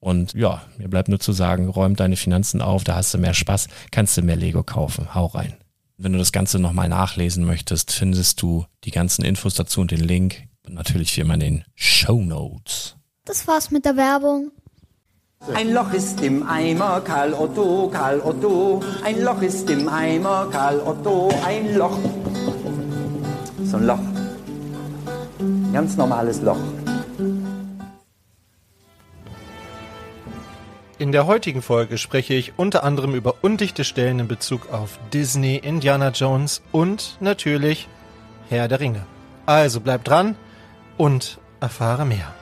[0.00, 3.34] Und ja, mir bleibt nur zu sagen, räum deine Finanzen auf, da hast du mehr
[3.34, 5.14] Spaß, kannst du mehr Lego kaufen.
[5.14, 5.54] Hau rein.
[5.96, 10.00] Wenn du das Ganze nochmal nachlesen möchtest, findest du die ganzen Infos dazu und den
[10.00, 10.44] Link.
[10.64, 12.96] Und natürlich wie immer in den Show Notes.
[13.24, 14.52] Das war's mit der Werbung.
[15.54, 18.82] Ein Loch ist im Eimer, Karl Otto, Karl Otto.
[19.04, 21.98] Ein Loch ist im Eimer, Karl Otto, ein Loch.
[23.64, 24.00] So ein Loch.
[25.40, 26.58] Ein ganz normales Loch.
[31.00, 35.54] In der heutigen Folge spreche ich unter anderem über undichte Stellen in Bezug auf Disney,
[35.54, 37.86] Indiana Jones und natürlich
[38.48, 39.06] Herr der Ringe.
[39.46, 40.34] Also bleib dran
[40.96, 42.34] und erfahre mehr.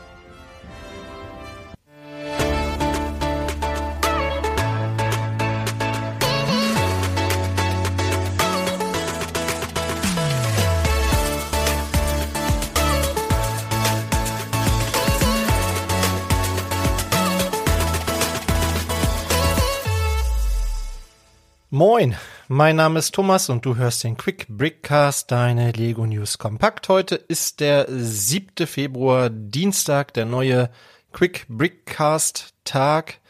[21.96, 22.14] Moin,
[22.48, 26.90] mein Name ist Thomas und du hörst den Quick Brickcast, deine Lego News kompakt.
[26.90, 28.66] Heute ist der 7.
[28.66, 30.68] Februar, Dienstag, der neue
[31.14, 33.20] Quick Brickcast Tag.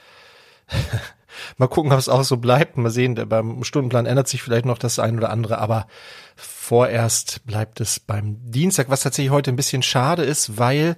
[1.59, 2.76] Mal gucken, ob es auch so bleibt.
[2.76, 5.87] Mal sehen, beim Stundenplan ändert sich vielleicht noch das ein oder andere, aber
[6.35, 10.96] vorerst bleibt es beim Dienstag, was tatsächlich heute ein bisschen schade ist, weil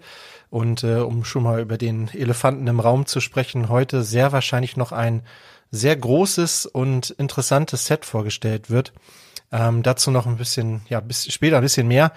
[0.49, 4.79] und äh, um schon mal über den Elefanten im Raum zu sprechen, heute sehr wahrscheinlich
[4.79, 5.23] noch ein
[5.71, 8.93] sehr großes und interessantes Set vorgestellt wird.
[9.51, 12.13] Ähm, dazu noch ein bisschen, ja, bis, später ein bisschen mehr.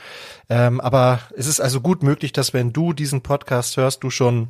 [0.50, 4.50] Ähm, aber es ist also gut möglich, dass wenn du diesen Podcast hörst, du schon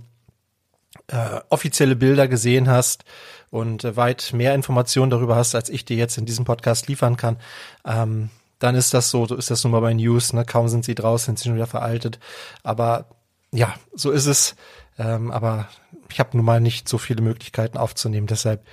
[1.07, 3.06] äh, offizielle Bilder gesehen hast
[3.50, 7.18] und äh, weit mehr Informationen darüber hast, als ich dir jetzt in diesem Podcast liefern
[7.18, 7.38] kann.
[7.86, 10.45] Ähm, dann ist das so, so ist das nun mal bei News, ne?
[10.45, 12.19] Kaum sind sie draußen, sind sie schon wieder veraltet.
[12.63, 13.06] Aber
[13.51, 14.56] ja, so ist es.
[15.01, 15.68] Ähm, aber
[16.09, 18.27] ich habe nun mal nicht so viele Möglichkeiten aufzunehmen.
[18.27, 18.65] Deshalb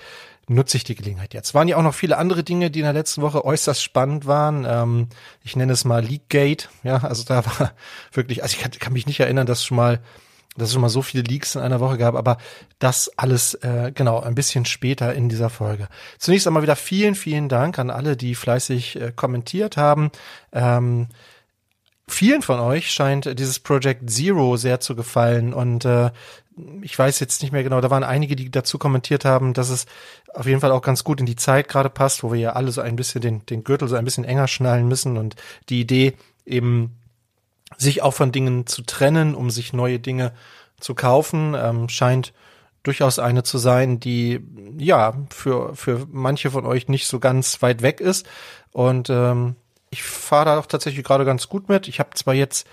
[0.47, 1.55] nutze ich die Gelegenheit jetzt.
[1.55, 4.67] Waren ja auch noch viele andere Dinge, die in der letzten Woche äußerst spannend waren.
[4.69, 5.09] Ähm,
[5.43, 6.69] ich nenne es mal Leakgate.
[6.83, 7.73] Ja, also da war
[8.13, 10.01] wirklich, also ich kann, kann mich nicht erinnern, dass schon mal
[10.57, 12.37] dass es schon mal so viele Leaks in einer Woche gab, aber
[12.81, 15.87] das alles äh, genau ein bisschen später in dieser Folge.
[16.19, 20.11] Zunächst einmal wieder vielen, vielen Dank an alle, die fleißig äh, kommentiert haben.
[20.53, 21.07] Ähm,
[22.09, 26.11] vielen von euch scheint dieses Project Zero sehr zu gefallen und äh,
[26.83, 29.87] ich weiß jetzt nicht mehr genau, da waren einige, die dazu kommentiert haben, dass es
[30.35, 32.73] auf jeden Fall auch ganz gut in die Zeit gerade passt, wo wir ja alle
[32.73, 35.37] so ein bisschen den, den Gürtel so ein bisschen enger schnallen müssen und
[35.69, 36.15] die Idee
[36.45, 36.97] eben
[37.77, 40.33] sich auch von Dingen zu trennen, um sich neue Dinge
[40.81, 42.33] zu kaufen, ähm, scheint
[42.83, 44.41] durchaus eine zu sein, die
[44.79, 48.27] ja für für manche von euch nicht so ganz weit weg ist
[48.73, 49.57] und ähm,
[49.91, 51.89] ich fahre da auch tatsächlich gerade ganz gut mit.
[51.89, 52.67] Ich habe zwar jetzt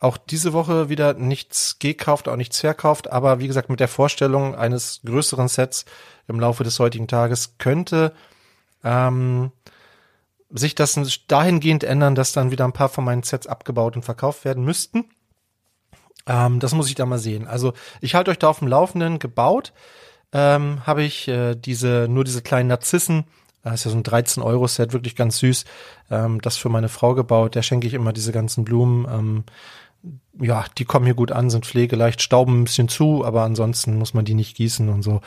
[0.00, 4.54] auch diese Woche wieder nichts gekauft, auch nichts verkauft, aber wie gesagt, mit der Vorstellung
[4.54, 5.84] eines größeren Sets
[6.26, 8.12] im Laufe des heutigen Tages könnte
[8.82, 9.52] ähm,
[10.50, 10.98] sich das
[11.28, 15.08] dahingehend ändern, dass dann wieder ein paar von meinen Sets abgebaut und verkauft werden müssten.
[16.26, 17.46] Ähm, das muss ich da mal sehen.
[17.46, 19.18] Also ich halte euch da auf dem Laufenden.
[19.18, 19.72] Gebaut
[20.32, 23.24] ähm, habe ich äh, diese nur diese kleinen Narzissen
[23.62, 25.64] das ist ja so ein 13-Euro-Set, wirklich ganz süß.
[26.10, 27.54] Ähm, das für meine Frau gebaut.
[27.54, 29.06] Der schenke ich immer diese ganzen Blumen.
[29.10, 29.44] Ähm,
[30.40, 34.14] ja, die kommen hier gut an, sind pflegeleicht, stauben ein bisschen zu, aber ansonsten muss
[34.14, 35.20] man die nicht gießen und so.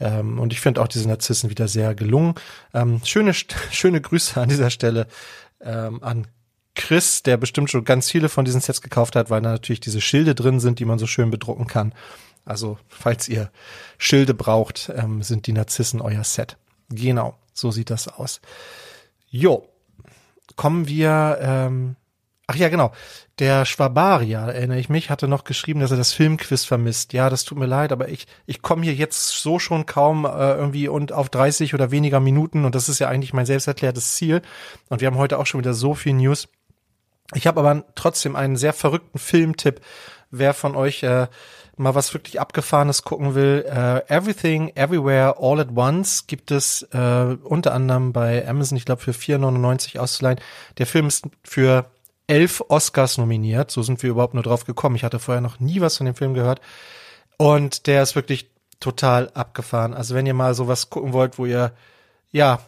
[0.00, 2.34] Ähm, und ich finde auch diese Narzissen wieder sehr gelungen.
[2.72, 3.34] Ähm, schöne,
[3.70, 5.06] schöne Grüße an dieser Stelle
[5.60, 6.26] ähm, an
[6.74, 10.00] Chris, der bestimmt schon ganz viele von diesen Sets gekauft hat, weil da natürlich diese
[10.00, 11.94] Schilde drin sind, die man so schön bedrucken kann.
[12.44, 13.50] Also, falls ihr
[13.98, 16.56] Schilde braucht, ähm, sind die Narzissen euer Set.
[16.88, 17.36] Genau.
[17.52, 18.40] So sieht das aus.
[19.28, 19.68] Jo,
[20.56, 21.38] kommen wir.
[21.40, 21.96] Ähm,
[22.46, 22.92] ach ja, genau.
[23.38, 27.12] Der Schwabaria, erinnere ich mich, hatte noch geschrieben, dass er das Filmquiz vermisst.
[27.12, 30.28] Ja, das tut mir leid, aber ich ich komme hier jetzt so schon kaum äh,
[30.28, 34.42] irgendwie und auf 30 oder weniger Minuten und das ist ja eigentlich mein selbsterklärtes Ziel.
[34.88, 36.48] Und wir haben heute auch schon wieder so viel News.
[37.34, 39.80] Ich habe aber trotzdem einen sehr verrückten Filmtipp.
[40.30, 41.28] Wer von euch äh,
[41.82, 47.36] mal was wirklich Abgefahrenes gucken will, äh, Everything, Everywhere, All at Once gibt es äh,
[47.42, 50.40] unter anderem bei Amazon, ich glaube für 4,99 auszuleihen.
[50.78, 51.86] Der Film ist für
[52.26, 53.70] elf Oscars nominiert.
[53.70, 54.96] So sind wir überhaupt nur drauf gekommen.
[54.96, 56.60] Ich hatte vorher noch nie was von dem Film gehört.
[57.36, 58.48] Und der ist wirklich
[58.80, 59.94] total abgefahren.
[59.94, 61.72] Also wenn ihr mal sowas gucken wollt, wo ihr
[62.30, 62.60] ja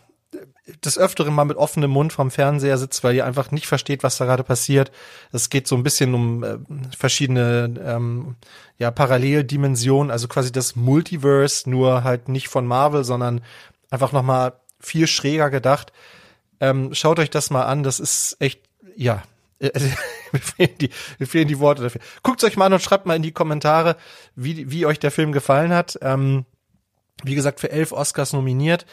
[0.84, 4.16] des Öfteren mal mit offenem Mund vom Fernseher sitzt, weil ihr einfach nicht versteht, was
[4.16, 4.90] da gerade passiert.
[5.30, 6.58] Es geht so ein bisschen um äh,
[6.96, 8.36] verschiedene ähm,
[8.78, 13.42] ja, Paralleldimensionen, also quasi das Multiverse, nur halt nicht von Marvel, sondern
[13.90, 15.92] einfach nochmal viel schräger gedacht.
[16.60, 18.60] Ähm, schaut euch das mal an, das ist echt,
[18.96, 19.22] ja,
[19.60, 19.86] also,
[20.32, 22.00] mir, fehlen die, mir fehlen die Worte dafür.
[22.22, 23.96] Guckt euch mal an und schreibt mal in die Kommentare,
[24.34, 25.98] wie, wie euch der Film gefallen hat.
[26.00, 26.46] Ähm,
[27.22, 28.86] wie gesagt, für elf Oscars nominiert.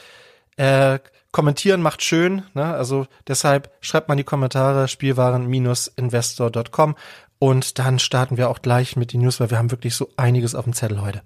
[0.57, 0.99] Äh,
[1.31, 2.65] kommentieren macht schön, ne?
[2.65, 6.95] also deshalb schreibt mal in die Kommentare spielwaren-investor.com
[7.39, 10.53] und dann starten wir auch gleich mit den News, weil wir haben wirklich so einiges
[10.55, 11.21] auf dem Zettel heute.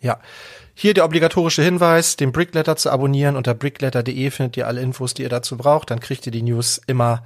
[0.00, 0.18] Ja,
[0.74, 3.36] hier der obligatorische Hinweis, den Brickletter zu abonnieren.
[3.36, 5.90] Unter brickletter.de findet ihr alle Infos, die ihr dazu braucht.
[5.90, 7.22] Dann kriegt ihr die News immer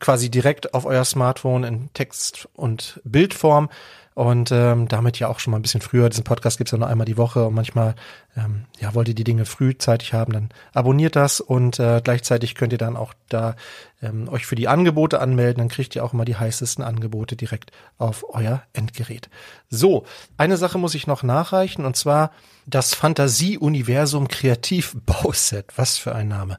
[0.00, 3.70] quasi direkt auf euer Smartphone in Text- und Bildform.
[4.14, 6.10] Und ähm, damit ja auch schon mal ein bisschen früher.
[6.10, 7.94] Diesen Podcast gibt's ja nur einmal die Woche und manchmal,
[8.36, 12.72] ähm, ja, wollt ihr die Dinge frühzeitig haben, dann abonniert das und äh, gleichzeitig könnt
[12.72, 13.56] ihr dann auch da
[14.00, 15.58] ähm, euch für die Angebote anmelden.
[15.58, 19.28] Dann kriegt ihr auch immer die heißesten Angebote direkt auf euer Endgerät.
[19.68, 20.04] So,
[20.38, 22.32] eine Sache muss ich noch nachreichen und zwar
[22.66, 25.66] das Fantasie-Universum Kreativbauset.
[25.76, 26.58] Was für ein Name.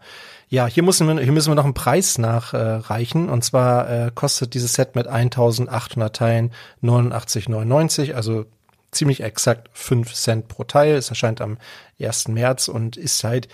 [0.49, 3.29] Ja, hier müssen wir, hier müssen wir noch einen Preis nachreichen.
[3.29, 6.51] Äh, und zwar äh, kostet dieses Set mit 1800 Teilen
[6.83, 8.45] 89,99, also
[8.93, 10.95] ziemlich exakt 5 Cent pro Teil.
[10.95, 11.57] Es erscheint am
[11.99, 12.29] 1.
[12.29, 13.47] März und ist halt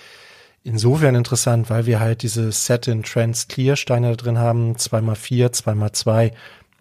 [0.64, 6.32] insofern interessant, weil wir halt diese Set in Trans Clear Steine drin haben, 2x4, 2x2.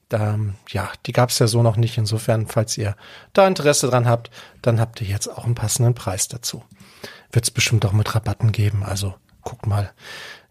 [0.08, 0.38] Da,
[0.70, 1.98] ja, die gab's ja so noch nicht.
[1.98, 2.96] Insofern, falls ihr
[3.32, 4.30] da Interesse dran habt,
[4.62, 6.64] dann habt ihr jetzt auch einen passenden Preis dazu.
[7.30, 9.92] Wird's bestimmt auch mit Rabatten geben, also guck mal.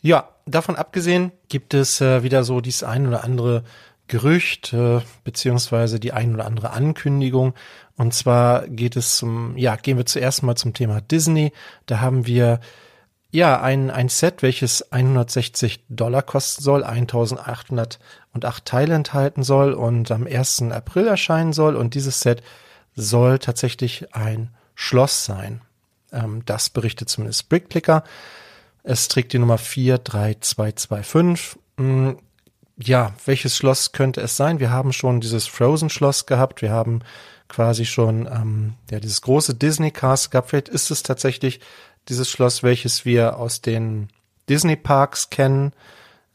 [0.01, 3.63] Ja, davon abgesehen gibt es äh, wieder so dies ein oder andere
[4.07, 7.53] Gerücht äh, beziehungsweise die ein oder andere Ankündigung.
[7.97, 11.51] Und zwar geht es zum, ja, gehen wir zuerst mal zum Thema Disney.
[11.87, 12.59] Da haben wir
[13.31, 20.27] ja ein, ein Set, welches 160 Dollar kosten soll, 1808 Teile enthalten soll und am
[20.27, 20.71] 1.
[20.71, 21.75] April erscheinen soll.
[21.75, 22.43] Und dieses Set
[22.95, 25.61] soll tatsächlich ein Schloss sein.
[26.11, 28.03] Ähm, das berichtet zumindest Brickclicker.
[28.83, 31.59] Es trägt die Nummer 43225.
[31.77, 32.19] Hm,
[32.77, 34.59] ja, welches Schloss könnte es sein?
[34.59, 36.61] Wir haben schon dieses Frozen Schloss gehabt.
[36.61, 37.01] Wir haben
[37.47, 40.49] quasi schon ähm, ja dieses große Disney Cast gab.
[40.49, 41.59] Vielleicht ist es tatsächlich
[42.09, 44.09] dieses Schloss, welches wir aus den
[44.49, 45.73] Disney Parks kennen,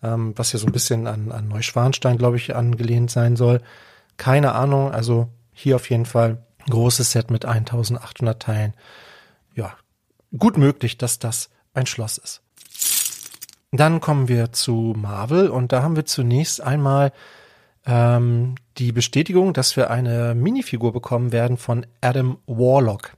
[0.02, 3.60] ähm, was ja so ein bisschen an, an Neuschwanstein, glaube ich, angelehnt sein soll.
[4.16, 8.74] Keine Ahnung, also hier auf jeden Fall großes Set mit 1800 Teilen.
[9.54, 9.74] Ja,
[10.36, 12.42] gut möglich, dass das ein Schloss ist.
[13.72, 17.12] Dann kommen wir zu Marvel und da haben wir zunächst einmal
[17.86, 23.16] ähm, die Bestätigung, dass wir eine Minifigur bekommen werden von Adam Warlock.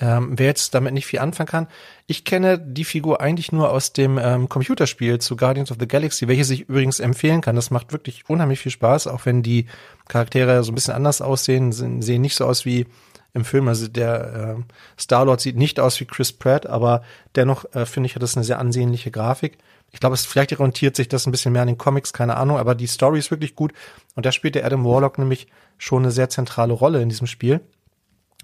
[0.00, 1.68] Ähm, wer jetzt damit nicht viel anfangen kann,
[2.06, 6.26] ich kenne die Figur eigentlich nur aus dem ähm, Computerspiel zu Guardians of the Galaxy,
[6.26, 7.54] welches ich übrigens empfehlen kann.
[7.54, 9.66] Das macht wirklich unheimlich viel Spaß, auch wenn die
[10.08, 12.86] Charaktere so ein bisschen anders aussehen, sehen nicht so aus wie
[13.34, 13.68] im Film.
[13.68, 17.02] Also der äh, Star-Lord sieht nicht aus wie Chris Pratt, aber
[17.36, 19.58] dennoch äh, finde ich, hat das eine sehr ansehnliche Grafik.
[19.92, 22.56] Ich glaube, es vielleicht orientiert sich das ein bisschen mehr an den Comics, keine Ahnung,
[22.56, 23.72] aber die Story ist wirklich gut.
[24.14, 25.46] Und da spielt der Adam Warlock nämlich
[25.76, 27.60] schon eine sehr zentrale Rolle in diesem Spiel.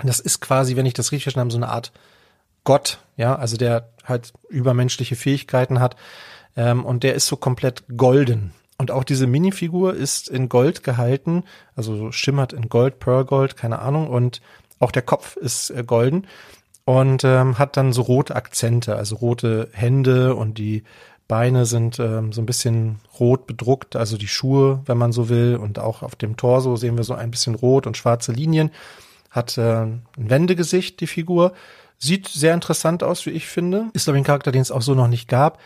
[0.03, 1.93] Das ist quasi, wenn ich das richtig verstanden habe, so eine Art
[2.65, 5.97] Gott, ja, also der halt übermenschliche Fähigkeiten hat.
[6.55, 8.53] Ähm, und der ist so komplett golden.
[8.77, 13.81] Und auch diese Minifigur ist in Gold gehalten, also schimmert in Gold, Pearl Gold, keine
[13.81, 14.09] Ahnung.
[14.09, 14.41] Und
[14.79, 16.27] auch der Kopf ist äh, golden
[16.85, 20.85] und ähm, hat dann so rote Akzente, also rote Hände und die
[21.29, 25.57] Beine sind ähm, so ein bisschen rot bedruckt, also die Schuhe, wenn man so will.
[25.57, 28.71] Und auch auf dem Torso sehen wir so ein bisschen rot und schwarze Linien.
[29.31, 31.53] Hat äh, ein Wendegesicht, die Figur.
[31.99, 33.91] Sieht sehr interessant aus, wie ich finde.
[33.93, 35.59] Ist, glaube ich, ein Charakter, den es auch so noch nicht gab.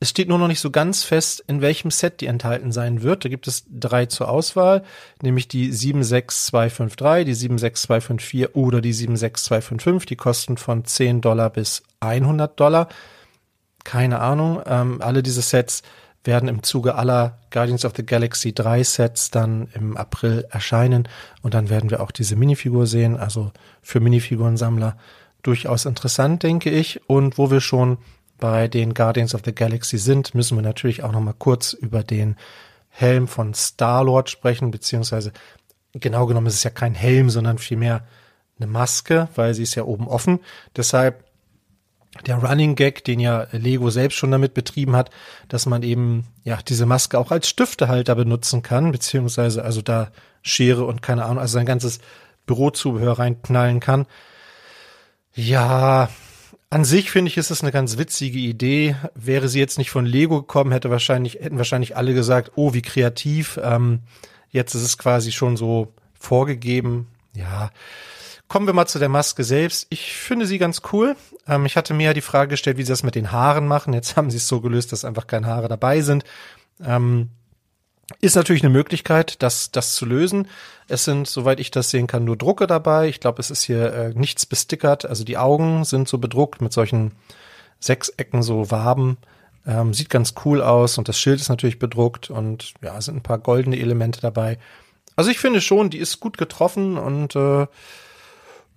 [0.00, 3.24] Es steht nur noch nicht so ganz fest, in welchem Set die enthalten sein wird.
[3.24, 4.84] Da gibt es drei zur Auswahl,
[5.22, 10.06] nämlich die 76253, die 76254 oder die 76255.
[10.06, 12.88] Die kosten von 10 Dollar bis 100 Dollar
[13.84, 14.62] keine Ahnung.
[14.66, 15.82] Ähm, alle diese Sets
[16.24, 21.08] werden im Zuge aller Guardians of the Galaxy 3 Sets dann im April erscheinen
[21.42, 24.96] und dann werden wir auch diese Minifigur sehen, also für Minifigurensammler
[25.42, 27.00] durchaus interessant, denke ich.
[27.08, 27.98] Und wo wir schon
[28.38, 32.02] bei den Guardians of the Galaxy sind, müssen wir natürlich auch noch mal kurz über
[32.02, 32.36] den
[32.90, 35.32] Helm von Star-Lord sprechen, beziehungsweise
[35.92, 38.04] genau genommen ist es ja kein Helm, sondern vielmehr
[38.58, 40.40] eine Maske, weil sie ist ja oben offen.
[40.76, 41.24] Deshalb
[42.26, 45.10] der Running Gag, den ja Lego selbst schon damit betrieben hat,
[45.48, 50.10] dass man eben ja diese Maske auch als Stiftehalter benutzen kann, beziehungsweise also da
[50.42, 52.00] Schere und keine Ahnung, also sein ganzes
[52.46, 54.06] Bürozubehör reinknallen kann.
[55.34, 56.08] Ja,
[56.70, 58.96] an sich finde ich, ist es eine ganz witzige Idee.
[59.14, 62.82] Wäre sie jetzt nicht von Lego gekommen, hätte wahrscheinlich, hätten wahrscheinlich alle gesagt, oh, wie
[62.82, 63.58] kreativ.
[63.62, 64.00] Ähm,
[64.50, 67.08] jetzt ist es quasi schon so vorgegeben.
[67.34, 67.70] Ja,
[68.48, 69.86] Kommen wir mal zu der Maske selbst.
[69.90, 71.16] Ich finde sie ganz cool.
[71.46, 73.92] Ähm, ich hatte mir ja die Frage gestellt, wie sie das mit den Haaren machen.
[73.92, 76.24] Jetzt haben sie es so gelöst, dass einfach keine Haare dabei sind.
[76.82, 77.28] Ähm,
[78.22, 80.48] ist natürlich eine Möglichkeit, das, das zu lösen.
[80.88, 83.08] Es sind, soweit ich das sehen kann, nur Drucke dabei.
[83.08, 85.04] Ich glaube, es ist hier äh, nichts bestickert.
[85.04, 87.12] Also die Augen sind so bedruckt mit solchen
[87.80, 89.18] Sechsecken, so Waben.
[89.66, 93.22] Ähm, sieht ganz cool aus und das Schild ist natürlich bedruckt und ja, sind ein
[93.22, 94.58] paar goldene Elemente dabei.
[95.14, 97.66] Also ich finde schon, die ist gut getroffen und äh,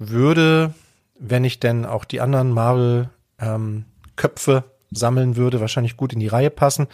[0.09, 0.73] würde,
[1.19, 3.85] wenn ich denn auch die anderen Marvel ähm,
[4.91, 6.87] sammeln würde, wahrscheinlich gut in die Reihe passen.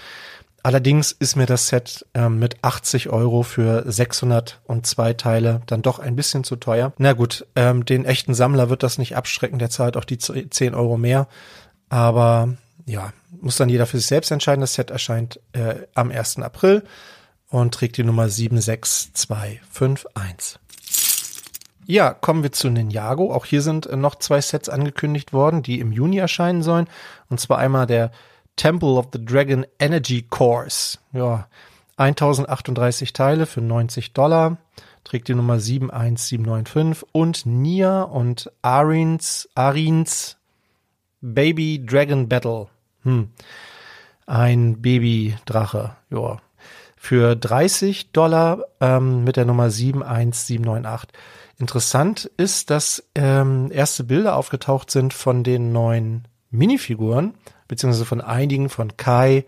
[0.63, 6.15] Allerdings ist mir das Set ähm, mit 80 Euro für 602 Teile dann doch ein
[6.15, 6.93] bisschen zu teuer.
[6.97, 10.75] Na gut, ähm, den echten Sammler wird das nicht abschrecken, der zahlt auch die 10
[10.75, 11.27] Euro mehr.
[11.89, 12.49] Aber
[12.85, 14.61] ja, muss dann jeder für sich selbst entscheiden.
[14.61, 16.39] Das Set erscheint äh, am 1.
[16.39, 16.83] April
[17.49, 20.59] und trägt die Nummer 76251.
[21.89, 23.33] Ja, kommen wir zu Ninjago.
[23.33, 26.89] Auch hier sind äh, noch zwei Sets angekündigt worden, die im Juni erscheinen sollen.
[27.29, 28.11] Und zwar einmal der
[28.57, 30.97] Temple of the Dragon Energy Course.
[31.13, 31.47] Ja,
[31.95, 34.57] 1038 Teile für 90 Dollar.
[35.05, 40.35] Trägt die Nummer 71795 und Nia und Arins, Arins
[41.21, 42.67] Baby Dragon Battle.
[43.03, 43.29] Hm.
[44.25, 45.95] Ein Baby-Drache.
[46.09, 46.37] Ja.
[46.97, 51.09] Für 30 Dollar ähm, mit der Nummer 71798.
[51.59, 57.33] Interessant ist, dass ähm, erste Bilder aufgetaucht sind von den neuen Minifiguren,
[57.67, 59.45] beziehungsweise von einigen von Kai,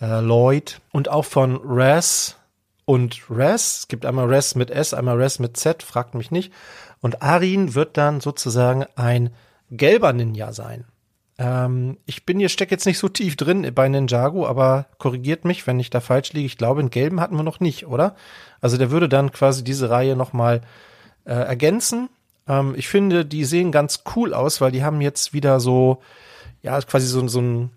[0.00, 2.36] äh, Lloyd und auch von Raz
[2.84, 3.78] und Raz.
[3.78, 6.52] Es gibt einmal Raz mit S, einmal Raz mit Z, fragt mich nicht.
[7.00, 9.30] Und Arin wird dann sozusagen ein
[9.70, 10.84] gelber Ninja sein.
[11.38, 15.64] Ähm, ich bin hier, stecke jetzt nicht so tief drin bei Ninjago, aber korrigiert mich,
[15.68, 16.46] wenn ich da falsch liege.
[16.46, 18.16] Ich glaube, einen gelben hatten wir noch nicht, oder?
[18.60, 20.66] Also der würde dann quasi diese Reihe nochmal mal
[21.26, 22.08] äh, ergänzen.
[22.48, 26.00] Ähm, ich finde, die sehen ganz cool aus, weil die haben jetzt wieder so,
[26.62, 27.70] ja, quasi so, so ein,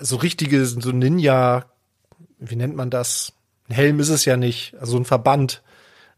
[0.00, 1.66] so richtige, so Ninja,
[2.38, 3.32] wie nennt man das?
[3.68, 5.62] Ein Helm ist es ja nicht, also ein Verband.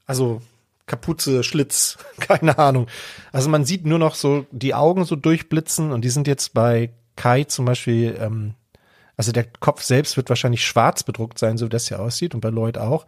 [0.07, 0.41] Also
[0.87, 2.87] Kapuze, Schlitz, keine Ahnung.
[3.33, 6.91] Also man sieht nur noch so die Augen so durchblitzen und die sind jetzt bei
[7.17, 8.55] Kai zum Beispiel, ähm,
[9.17, 12.41] also der Kopf selbst wird wahrscheinlich schwarz bedruckt sein, so wie das hier aussieht und
[12.41, 13.07] bei Lloyd auch.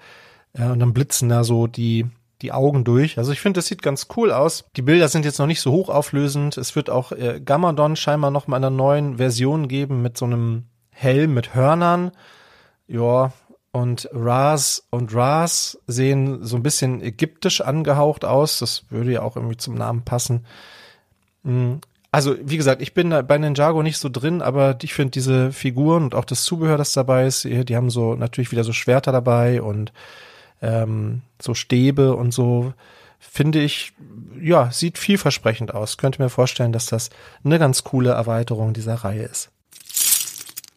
[0.57, 2.07] Ja, und dann blitzen da so die,
[2.43, 3.19] die Augen durch.
[3.19, 4.65] Also ich finde, das sieht ganz cool aus.
[4.77, 6.57] Die Bilder sind jetzt noch nicht so hochauflösend.
[6.57, 10.25] Es wird auch äh, Gamadon scheinbar noch mal in einer neuen Version geben mit so
[10.25, 12.13] einem Helm mit Hörnern.
[12.89, 13.33] Ja,
[13.71, 18.59] und Ras und Ras sehen so ein bisschen ägyptisch angehaucht aus.
[18.59, 20.45] Das würde ja auch irgendwie zum Namen passen.
[21.45, 21.81] Hm.
[22.15, 26.03] Also, wie gesagt, ich bin bei Ninjago nicht so drin, aber ich finde diese Figuren
[26.05, 29.63] und auch das Zubehör, das dabei ist, die haben so natürlich wieder so Schwerter dabei
[29.63, 29.95] und
[30.63, 32.73] ähm, so Stäbe und so,
[33.19, 33.93] finde ich,
[34.41, 35.99] ja, sieht vielversprechend aus.
[35.99, 37.11] Könnte mir vorstellen, dass das
[37.45, 39.51] eine ganz coole Erweiterung dieser Reihe ist.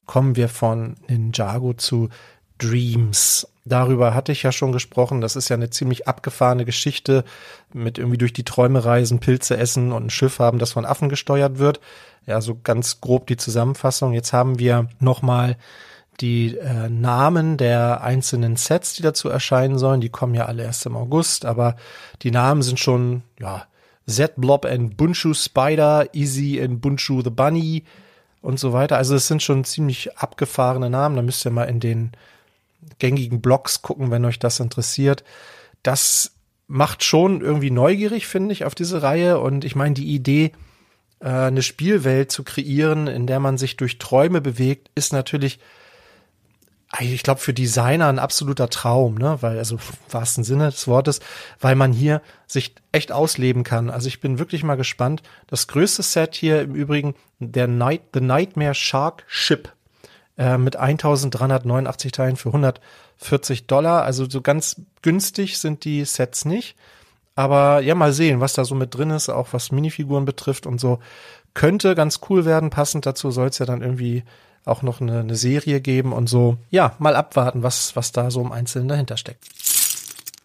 [0.05, 2.09] Kommen wir von Ninjago zu
[2.57, 3.47] Dreams.
[3.65, 5.21] Darüber hatte ich ja schon gesprochen.
[5.21, 7.25] Das ist ja eine ziemlich abgefahrene Geschichte
[7.73, 11.09] mit irgendwie durch die Träume reisen, Pilze essen und ein Schiff haben, das von Affen
[11.09, 11.79] gesteuert wird.
[12.27, 14.13] Ja, so ganz grob die Zusammenfassung.
[14.13, 15.57] Jetzt haben wir nochmal
[16.21, 20.01] die äh, Namen der einzelnen Sets, die dazu erscheinen sollen.
[20.01, 21.75] Die kommen ja alle erst im August, aber
[22.21, 23.65] die Namen sind schon, ja,
[24.07, 27.83] Z-Blob and Bunshu Spider, Easy and Bunshu the Bunny
[28.41, 28.97] und so weiter.
[28.97, 31.15] Also es sind schon ziemlich abgefahrene Namen.
[31.15, 32.11] Da müsst ihr mal in den
[32.99, 35.23] gängigen Blogs gucken, wenn euch das interessiert.
[35.81, 36.33] Das
[36.67, 39.39] macht schon irgendwie neugierig, finde ich, auf diese Reihe.
[39.39, 40.51] Und ich meine, die Idee,
[41.19, 45.59] äh, eine Spielwelt zu kreieren, in der man sich durch Träume bewegt, ist natürlich,
[46.99, 49.37] ich glaube, für Designer ein absoluter Traum, ne?
[49.41, 51.19] Weil, also im wahrsten Sinne des Wortes,
[51.59, 53.89] weil man hier sich echt ausleben kann.
[53.89, 55.23] Also ich bin wirklich mal gespannt.
[55.47, 59.71] Das größte Set hier im Übrigen, der Night, The Nightmare Shark Ship
[60.37, 64.03] äh, mit 1389 Teilen für 140 Dollar.
[64.03, 66.75] Also so ganz günstig sind die Sets nicht.
[67.35, 70.79] Aber ja, mal sehen, was da so mit drin ist, auch was Minifiguren betrifft und
[70.79, 70.99] so.
[71.53, 72.69] Könnte ganz cool werden.
[72.69, 74.23] Passend dazu soll es ja dann irgendwie
[74.65, 76.57] auch noch eine, eine Serie geben und so.
[76.69, 79.45] Ja, mal abwarten, was, was da so im Einzelnen dahinter steckt.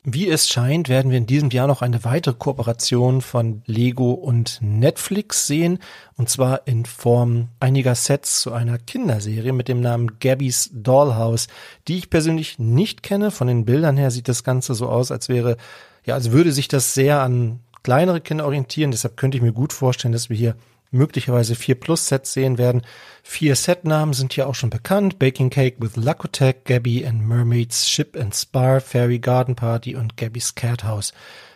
[0.03, 4.59] Wie es scheint, werden wir in diesem Jahr noch eine weitere Kooperation von Lego und
[4.63, 5.79] Netflix sehen,
[6.17, 11.49] und zwar in Form einiger Sets zu einer Kinderserie mit dem Namen Gabby's Dollhouse,
[11.87, 13.31] die ich persönlich nicht kenne.
[13.31, 15.59] Von den Bildern her sieht das Ganze so aus, als wäre,
[16.07, 18.93] ja, als würde sich das sehr an kleinere Kinder orientieren.
[18.93, 20.55] Deshalb könnte ich mir gut vorstellen, dass wir hier
[20.91, 22.83] möglicherweise vier Plus-Sets sehen werden.
[23.23, 25.19] Vier Setnamen sind hier auch schon bekannt.
[25.19, 30.55] Baking Cake with Lakotech, Gabby and Mermaids Ship and Spar, Fairy Garden Party und Gabby's
[30.55, 31.13] Cat House.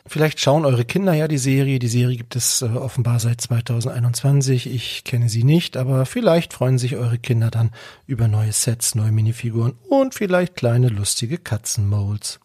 [0.07, 1.79] Vielleicht schauen eure Kinder ja die Serie.
[1.79, 4.67] Die Serie gibt es äh, offenbar seit 2021.
[4.67, 7.71] Ich kenne sie nicht, aber vielleicht freuen sich eure Kinder dann
[8.07, 12.39] über neue Sets, neue Minifiguren und vielleicht kleine lustige Katzenmolds.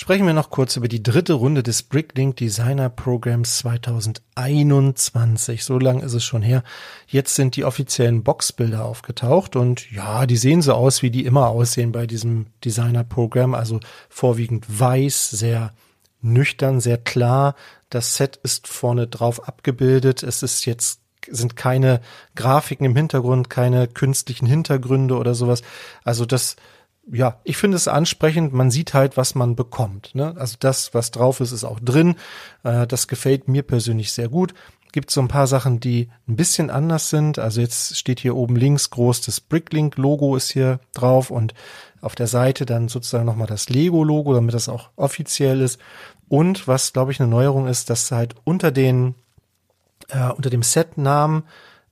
[0.00, 5.64] Sprechen wir noch kurz über die dritte Runde des Bricklink Designer Programs 2021.
[5.64, 6.62] So lang ist es schon her.
[7.08, 11.48] Jetzt sind die offiziellen Boxbilder aufgetaucht und ja, die sehen so aus, wie die immer
[11.48, 13.54] aussehen bei diesem Designer Programm.
[13.54, 15.72] Also vorwiegend weiß, sehr
[16.20, 17.56] nüchtern, sehr klar.
[17.90, 20.22] Das Set ist vorne drauf abgebildet.
[20.22, 22.00] Es ist jetzt sind keine
[22.36, 25.62] Grafiken im Hintergrund, keine künstlichen Hintergründe oder sowas.
[26.04, 26.54] Also das
[27.10, 28.52] ja, ich finde es ansprechend.
[28.52, 30.14] Man sieht halt, was man bekommt.
[30.14, 30.34] Ne?
[30.36, 32.16] Also das, was drauf ist, ist auch drin.
[32.64, 34.54] Äh, das gefällt mir persönlich sehr gut.
[34.92, 37.38] Gibt so ein paar Sachen, die ein bisschen anders sind.
[37.38, 41.54] Also jetzt steht hier oben links groß das Bricklink-Logo ist hier drauf und
[42.00, 45.78] auf der Seite dann sozusagen nochmal das Lego-Logo, damit das auch offiziell ist.
[46.28, 49.14] Und was, glaube ich, eine Neuerung ist, dass halt unter den
[50.08, 51.44] äh, unter dem Setnamen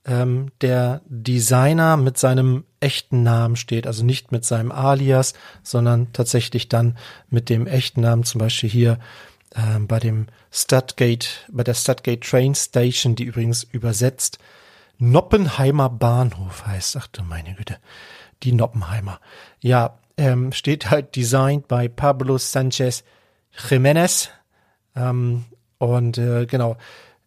[0.06, 6.68] ähm, der Designer mit seinem echten Namen steht, also nicht mit seinem Alias, sondern tatsächlich
[6.68, 6.96] dann
[7.28, 8.98] mit dem echten Namen, zum Beispiel hier
[9.54, 14.38] ähm, bei dem Studgate, bei der Studgate Train Station, die übrigens übersetzt
[14.98, 16.96] Noppenheimer Bahnhof heißt.
[16.96, 17.76] Ach du meine Güte,
[18.42, 19.20] die Noppenheimer.
[19.60, 23.04] Ja, ähm, steht halt designed by Pablo Sanchez
[23.68, 24.30] Jimenez.
[24.94, 25.44] Ähm,
[25.78, 26.76] und äh, genau,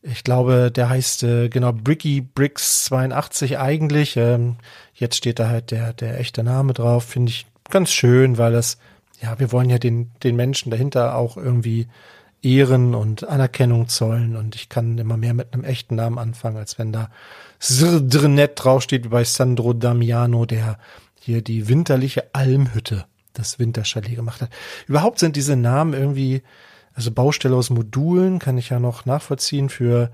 [0.01, 4.15] ich glaube, der heißt äh, genau Bricky Bricks 82 eigentlich.
[4.15, 4.55] Ähm,
[4.93, 7.03] jetzt steht da halt der, der echte Name drauf.
[7.03, 8.77] Finde ich ganz schön, weil das,
[9.21, 11.87] ja, wir wollen ja den, den Menschen dahinter auch irgendwie
[12.41, 14.37] Ehren und Anerkennung zollen.
[14.37, 17.09] Und ich kann immer mehr mit einem echten Namen anfangen, als wenn da
[17.59, 20.79] Srdrnet draufsteht, wie bei Sandro Damiano, der
[21.19, 24.49] hier die winterliche Almhütte, das Winterchalet gemacht hat.
[24.87, 26.41] Überhaupt sind diese Namen irgendwie
[26.99, 30.11] also Baustelle aus Modulen kann ich ja noch nachvollziehen für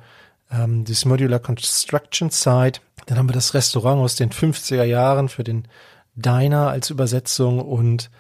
[0.52, 2.80] ähm, das Modular Construction Site.
[3.08, 5.68] Dann haben wir das Restaurant aus den 50er Jahren für den
[6.14, 8.12] Diner als Übersetzung und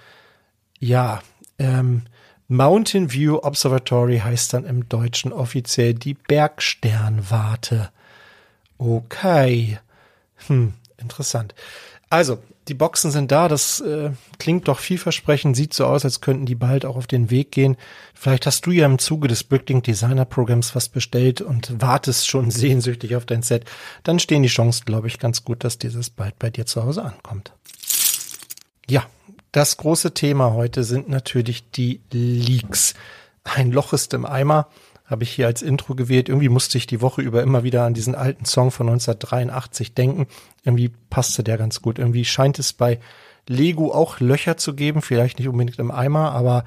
[0.80, 1.22] ja,
[1.60, 2.06] ähm,
[2.48, 7.92] Mountain View Observatory heißt dann im Deutschen offiziell die Bergsternwarte.
[8.80, 9.78] Okay.
[10.48, 11.54] Hm, interessant.
[12.10, 16.46] Also, die Boxen sind da, das äh, klingt doch vielversprechend, sieht so aus, als könnten
[16.46, 17.78] die bald auch auf den Weg gehen.
[18.14, 22.50] Vielleicht hast du ja im Zuge des Bricklink Designer Programms was bestellt und wartest schon
[22.52, 23.66] sehnsüchtig auf dein Set.
[24.04, 27.04] Dann stehen die Chancen, glaube ich, ganz gut, dass dieses bald bei dir zu Hause
[27.04, 27.54] ankommt.
[28.88, 29.06] Ja,
[29.52, 32.96] das große Thema heute sind natürlich die Leaks.
[33.44, 34.68] Ein Loch ist im Eimer
[35.06, 36.30] habe ich hier als Intro gewählt.
[36.30, 40.28] Irgendwie musste ich die Woche über immer wieder an diesen alten Song von 1983 denken.
[40.64, 42.00] Irgendwie passte der ganz gut.
[42.00, 43.00] Irgendwie scheint es bei
[43.48, 46.66] Lego auch Löcher zu geben, vielleicht nicht unbedingt im Eimer, aber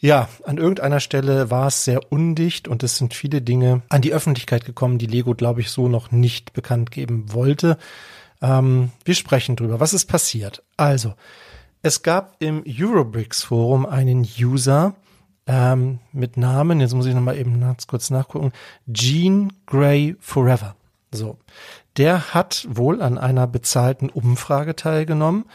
[0.00, 4.12] ja, an irgendeiner Stelle war es sehr undicht und es sind viele Dinge an die
[4.12, 7.78] Öffentlichkeit gekommen, die Lego, glaube ich, so noch nicht bekannt geben wollte.
[8.42, 9.80] Ähm, wir sprechen drüber.
[9.80, 10.62] Was ist passiert?
[10.76, 11.14] Also,
[11.82, 14.94] es gab im Eurobricks Forum einen User,
[15.46, 18.52] ähm, mit Namen, jetzt muss ich nochmal eben kurz nachgucken,
[18.88, 20.74] Gene Gray Forever.
[21.12, 21.38] So.
[21.96, 25.46] Der hat wohl an einer bezahlten Umfrage teilgenommen.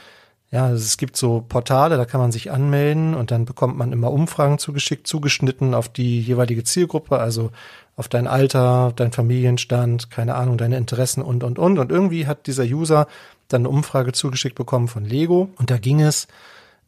[0.49, 3.93] Ja, also es gibt so Portale, da kann man sich anmelden und dann bekommt man
[3.93, 7.51] immer Umfragen zugeschickt, zugeschnitten auf die jeweilige Zielgruppe, also
[7.95, 11.79] auf dein Alter, dein Familienstand, keine Ahnung, deine Interessen und, und, und.
[11.79, 13.07] Und irgendwie hat dieser User
[13.47, 16.27] dann eine Umfrage zugeschickt bekommen von Lego und da ging es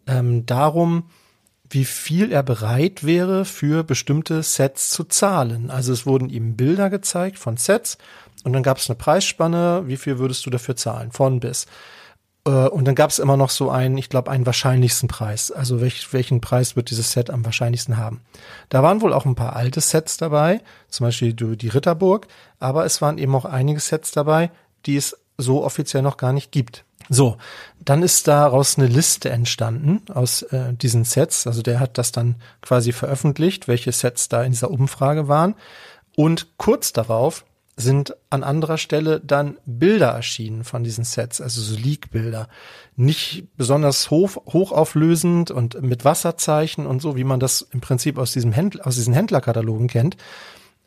[0.08, 1.04] ähm, darum,
[1.70, 5.72] wie viel er bereit wäre, für bestimmte Sets zu zahlen.
[5.72, 7.98] Also es wurden ihm Bilder gezeigt von Sets
[8.44, 11.66] und dann gab es eine Preisspanne, wie viel würdest du dafür zahlen, von bis.
[12.46, 15.52] Äh, und dann gab es immer noch so einen, ich glaube, einen wahrscheinlichsten Preis.
[15.52, 18.22] Also welch, welchen Preis wird dieses Set am wahrscheinlichsten haben?
[18.70, 22.28] Da waren wohl auch ein paar alte Sets dabei, zum Beispiel die Ritterburg,
[22.60, 24.52] aber es waren eben auch einige Sets dabei,
[24.86, 26.86] die es so offiziell noch gar nicht gibt.
[27.10, 27.38] So,
[27.84, 31.48] dann ist daraus eine Liste entstanden aus äh, diesen Sets.
[31.48, 35.56] Also der hat das dann quasi veröffentlicht, welche Sets da in dieser Umfrage waren.
[36.16, 41.76] Und kurz darauf sind an anderer Stelle dann Bilder erschienen von diesen Sets, also so
[41.76, 42.48] Leak-Bilder.
[42.96, 48.32] Nicht besonders hoch, hochauflösend und mit Wasserzeichen und so, wie man das im Prinzip aus,
[48.32, 50.18] diesem Händler, aus diesen Händlerkatalogen kennt.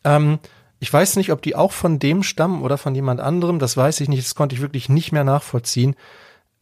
[0.04, 0.38] Ähm,
[0.78, 3.58] ich weiß nicht, ob die auch von dem stammen oder von jemand anderem.
[3.58, 4.24] Das weiß ich nicht.
[4.24, 5.96] Das konnte ich wirklich nicht mehr nachvollziehen.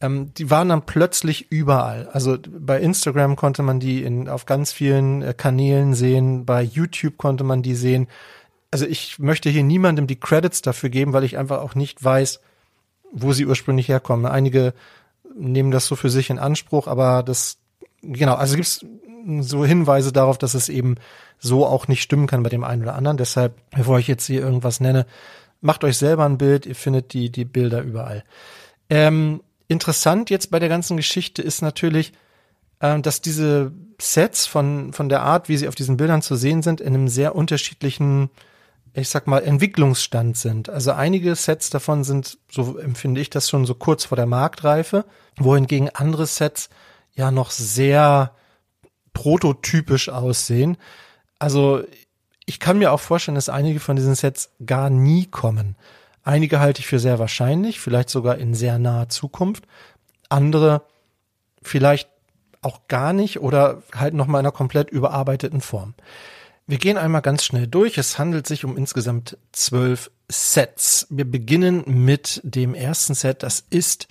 [0.01, 2.07] Ähm, die waren dann plötzlich überall.
[2.11, 6.45] Also bei Instagram konnte man die in, auf ganz vielen äh, Kanälen sehen.
[6.45, 8.07] Bei YouTube konnte man die sehen.
[8.71, 12.41] Also ich möchte hier niemandem die Credits dafür geben, weil ich einfach auch nicht weiß,
[13.11, 14.25] wo sie ursprünglich herkommen.
[14.25, 14.73] Einige
[15.37, 17.57] nehmen das so für sich in Anspruch, aber das,
[18.01, 18.85] genau, also gibt es
[19.41, 20.95] so Hinweise darauf, dass es eben
[21.39, 23.17] so auch nicht stimmen kann bei dem einen oder anderen.
[23.17, 25.05] Deshalb, bevor ich jetzt hier irgendwas nenne,
[25.61, 28.23] macht euch selber ein Bild, ihr findet die, die Bilder überall.
[28.89, 32.13] Ähm, interessant jetzt bei der ganzen Geschichte ist natürlich,
[32.79, 36.61] äh, dass diese Sets von, von der Art, wie sie auf diesen Bildern zu sehen
[36.61, 38.29] sind, in einem sehr unterschiedlichen,
[38.93, 40.69] ich sag mal, Entwicklungsstand sind.
[40.69, 45.05] Also einige Sets davon sind, so empfinde ich das schon so kurz vor der Marktreife,
[45.37, 46.69] wohingegen andere Sets
[47.15, 48.31] ja noch sehr
[49.15, 50.77] prototypisch aussehen.
[51.39, 51.83] Also
[52.45, 55.75] ich kann mir auch vorstellen, dass einige von diesen Sets gar nie kommen.
[56.23, 59.63] Einige halte ich für sehr wahrscheinlich, vielleicht sogar in sehr naher Zukunft.
[60.29, 60.83] Andere
[61.63, 62.09] vielleicht
[62.61, 65.95] auch gar nicht oder halt nochmal in einer komplett überarbeiteten Form.
[66.67, 67.97] Wir gehen einmal ganz schnell durch.
[67.97, 71.07] Es handelt sich um insgesamt zwölf Sets.
[71.09, 73.43] Wir beginnen mit dem ersten Set.
[73.43, 74.07] Das ist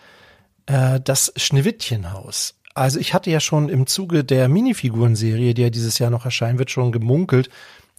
[0.67, 2.55] äh, das Schneewittchenhaus.
[2.75, 6.59] Also ich hatte ja schon im Zuge der Minifigurenserie, die ja dieses Jahr noch erscheinen
[6.59, 7.49] wird, schon gemunkelt,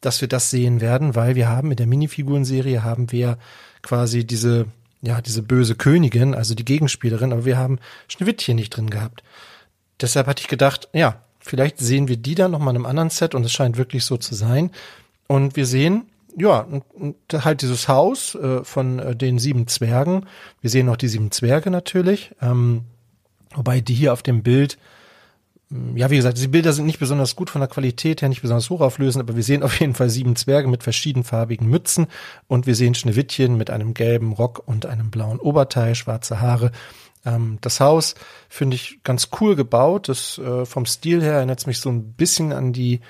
[0.02, 3.38] dass wir das sehen werden, weil wir haben in der Minifigurenserie haben wir
[3.82, 4.66] quasi diese,
[5.02, 9.24] ja, diese böse Königin, also die Gegenspielerin, aber wir haben Schneewittchen nicht drin gehabt.
[10.02, 13.34] Deshalb hatte ich gedacht, ja, vielleicht sehen wir die dann nochmal in einem anderen Set
[13.34, 14.72] und es scheint wirklich so zu sein.
[15.28, 16.08] Und wir sehen,
[16.38, 16.68] ja,
[17.34, 20.26] halt dieses Haus äh, von äh, den sieben Zwergen.
[20.60, 22.32] Wir sehen auch die sieben Zwerge natürlich.
[22.42, 22.82] Ähm,
[23.56, 24.78] Wobei die hier auf dem Bild,
[25.70, 28.42] hm, ja, wie gesagt, die Bilder sind nicht besonders gut von der Qualität her, nicht
[28.42, 32.08] besonders hochauflösend, aber wir sehen auf jeden Fall sieben Zwerge mit verschiedenfarbigen Mützen
[32.48, 36.72] und wir sehen Schneewittchen mit einem gelben Rock und einem blauen Oberteil, schwarze Haare.
[37.26, 38.16] Ähm, das Haus
[38.50, 40.10] finde ich ganz cool gebaut.
[40.10, 43.02] Das äh, vom Stil her erinnert mich so ein bisschen an die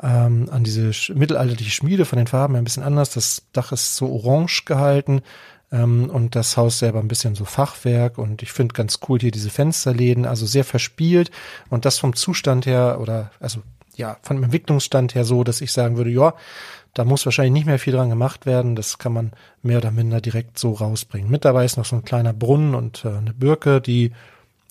[0.00, 3.10] ähm, an diese mittelalterliche Schmiede von den Farben ein bisschen anders.
[3.10, 5.22] Das Dach ist so orange gehalten,
[5.72, 9.30] ähm, und das Haus selber ein bisschen so Fachwerk und ich finde ganz cool hier
[9.30, 11.30] diese Fensterläden, also sehr verspielt
[11.70, 13.62] und das vom Zustand her oder also
[13.96, 16.34] ja, von dem Entwicklungsstand her so, dass ich sagen würde, ja,
[16.94, 18.76] da muss wahrscheinlich nicht mehr viel dran gemacht werden.
[18.76, 21.30] Das kann man mehr oder minder direkt so rausbringen.
[21.30, 24.12] Mit dabei ist noch so ein kleiner Brunnen und äh, eine Birke, die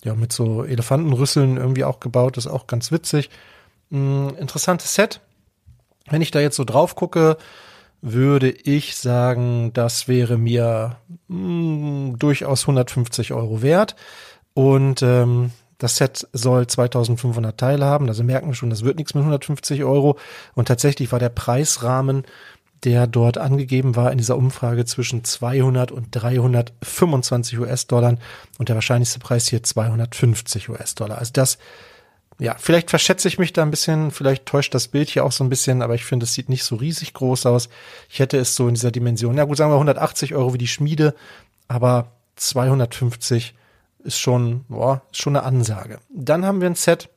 [0.02, 3.30] ja mit so Elefantenrüsseln irgendwie auch gebaut ist, auch ganz witzig.
[3.90, 5.20] Mh, interessantes Set.
[6.10, 7.36] Wenn ich da jetzt so drauf gucke,
[8.00, 10.96] würde ich sagen, das wäre mir
[11.28, 13.96] mh, durchaus 150 Euro wert.
[14.54, 18.08] Und ähm, das Set soll 2500 Teile haben.
[18.08, 20.18] Also merken wir schon, das wird nichts mit 150 Euro.
[20.54, 22.24] Und tatsächlich war der Preisrahmen,
[22.84, 28.16] der dort angegeben war in dieser Umfrage zwischen 200 und 325 US-Dollar
[28.58, 31.18] und der wahrscheinlichste Preis hier 250 US-Dollar.
[31.18, 31.58] Also das,
[32.40, 35.42] ja, vielleicht verschätze ich mich da ein bisschen, vielleicht täuscht das Bild hier auch so
[35.42, 37.68] ein bisschen, aber ich finde, es sieht nicht so riesig groß aus.
[38.08, 40.68] Ich hätte es so in dieser Dimension, ja gut, sagen wir 180 Euro wie die
[40.68, 41.14] Schmiede,
[41.66, 43.54] aber 250
[44.04, 45.98] ist schon, boah, ist schon eine Ansage.
[46.10, 47.08] Dann haben wir ein Set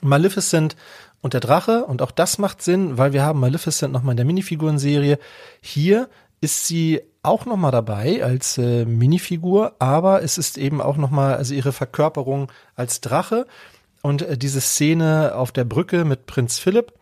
[0.00, 0.76] Maleficent
[1.20, 4.26] und der Drache und auch das macht Sinn, weil wir haben Maleficent nochmal in der
[4.26, 5.18] Minifigurenserie.
[5.60, 6.08] Hier
[6.40, 11.52] ist sie auch nochmal dabei als äh, Minifigur, aber es ist eben auch nochmal, also
[11.52, 13.46] ihre Verkörperung als Drache
[14.02, 16.92] und äh, diese Szene auf der Brücke mit Prinz Philipp.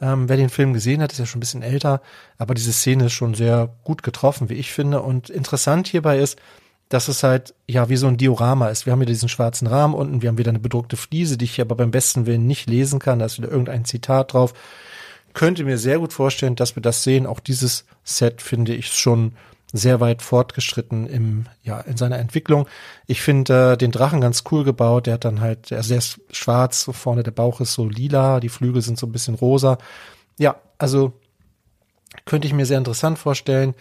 [0.00, 2.00] Ähm, wer den Film gesehen hat, ist ja schon ein bisschen älter,
[2.36, 5.02] aber diese Szene ist schon sehr gut getroffen, wie ich finde.
[5.02, 6.38] Und interessant hierbei ist,
[6.88, 8.86] dass es halt ja wie so ein Diorama ist.
[8.86, 11.60] Wir haben hier diesen schwarzen Rahmen unten, wir haben wieder eine bedruckte Fliese, die ich
[11.60, 13.18] aber beim besten Willen nicht lesen kann.
[13.18, 14.54] Da ist wieder irgendein Zitat drauf.
[15.34, 17.26] Könnte mir sehr gut vorstellen, dass wir das sehen.
[17.26, 19.32] Auch dieses Set finde ich schon
[19.72, 22.66] sehr weit fortgeschritten im ja in seiner Entwicklung.
[23.06, 25.06] Ich finde äh, den Drachen ganz cool gebaut.
[25.06, 28.48] Der hat dann halt, der ist schwarz, so vorne der Bauch ist so lila, die
[28.48, 29.78] Flügel sind so ein bisschen rosa.
[30.38, 31.12] Ja, also
[32.24, 33.74] könnte ich mir sehr interessant vorstellen.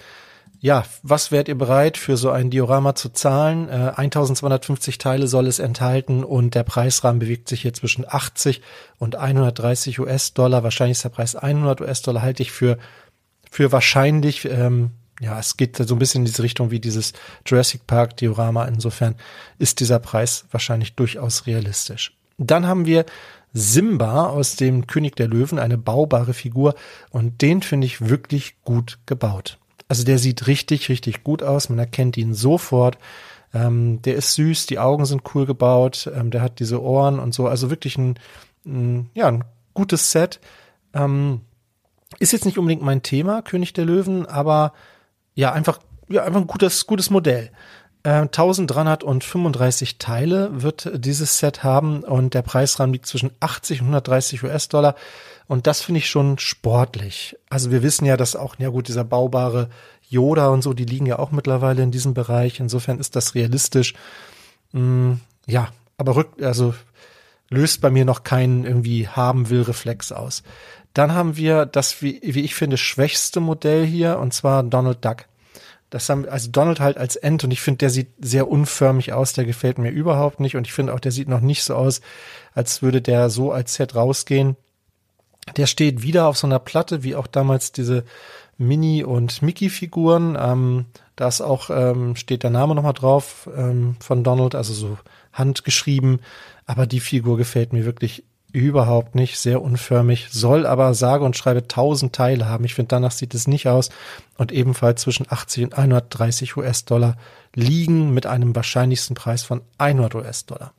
[0.59, 3.69] Ja, was wärt ihr bereit für so ein Diorama zu zahlen?
[3.69, 8.61] Äh, 1250 Teile soll es enthalten und der Preisrahmen bewegt sich hier zwischen 80
[8.97, 10.63] und 130 US-Dollar.
[10.63, 12.77] Wahrscheinlich ist der Preis 100 US-Dollar, halte ich für,
[13.49, 14.45] für wahrscheinlich.
[14.45, 17.13] Ähm, ja, es geht so ein bisschen in diese Richtung wie dieses
[17.45, 18.65] Jurassic Park Diorama.
[18.65, 19.15] Insofern
[19.57, 22.15] ist dieser Preis wahrscheinlich durchaus realistisch.
[22.37, 23.05] Dann haben wir
[23.53, 26.75] Simba aus dem König der Löwen, eine baubare Figur
[27.09, 29.57] und den finde ich wirklich gut gebaut.
[29.87, 31.69] Also der sieht richtig, richtig gut aus.
[31.69, 32.97] Man erkennt ihn sofort.
[33.53, 37.33] Ähm, der ist süß, die Augen sind cool gebaut, ähm, der hat diese Ohren und
[37.33, 37.47] so.
[37.47, 38.19] Also wirklich ein,
[38.65, 40.39] ein ja, ein gutes Set.
[40.93, 41.41] Ähm,
[42.19, 44.73] ist jetzt nicht unbedingt mein Thema, König der Löwen, aber
[45.37, 47.51] ja, einfach, ja, einfach ein gutes, gutes Modell.
[48.03, 54.43] 1335 äh, Teile wird dieses Set haben und der Preisrahmen liegt zwischen 80 und 130
[54.43, 54.95] US-Dollar.
[55.45, 57.37] Und das finde ich schon sportlich.
[57.49, 59.69] Also wir wissen ja, dass auch, ja gut, dieser baubare
[60.09, 62.59] Yoda und so, die liegen ja auch mittlerweile in diesem Bereich.
[62.59, 63.93] Insofern ist das realistisch.
[64.71, 65.13] Mm,
[65.45, 66.73] ja, aber rück, also
[67.49, 70.41] löst bei mir noch keinen irgendwie haben will Reflex aus.
[70.97, 75.25] Dann haben wir das, wie, wie ich finde, schwächste Modell hier, und zwar Donald Duck.
[75.91, 79.33] Das haben, also Donald halt als End und ich finde, der sieht sehr unförmig aus,
[79.33, 82.01] der gefällt mir überhaupt nicht und ich finde auch, der sieht noch nicht so aus,
[82.55, 84.57] als würde der so als Set rausgehen.
[85.55, 88.03] Der steht wieder auf so einer Platte, wie auch damals diese
[88.57, 90.35] Mini- und Mickey-Figuren.
[90.39, 94.97] Ähm, da ist auch, ähm, steht der Name nochmal drauf ähm, von Donald, also so
[95.31, 96.21] handgeschrieben.
[96.65, 101.67] Aber die Figur gefällt mir wirklich überhaupt nicht, sehr unförmig, soll aber sage und schreibe
[101.67, 102.65] tausend Teile haben.
[102.65, 103.89] Ich finde, danach sieht es nicht aus
[104.37, 107.17] und ebenfalls zwischen 80 und 130 US-Dollar
[107.53, 110.73] liegen mit einem wahrscheinlichsten Preis von 100 US-Dollar.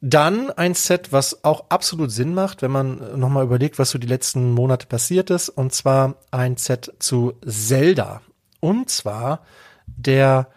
[0.00, 4.06] Dann ein Set, was auch absolut Sinn macht, wenn man nochmal überlegt, was so die
[4.06, 8.20] letzten Monate passiert ist, und zwar ein Set zu Zelda.
[8.60, 9.40] Und zwar
[9.86, 10.48] der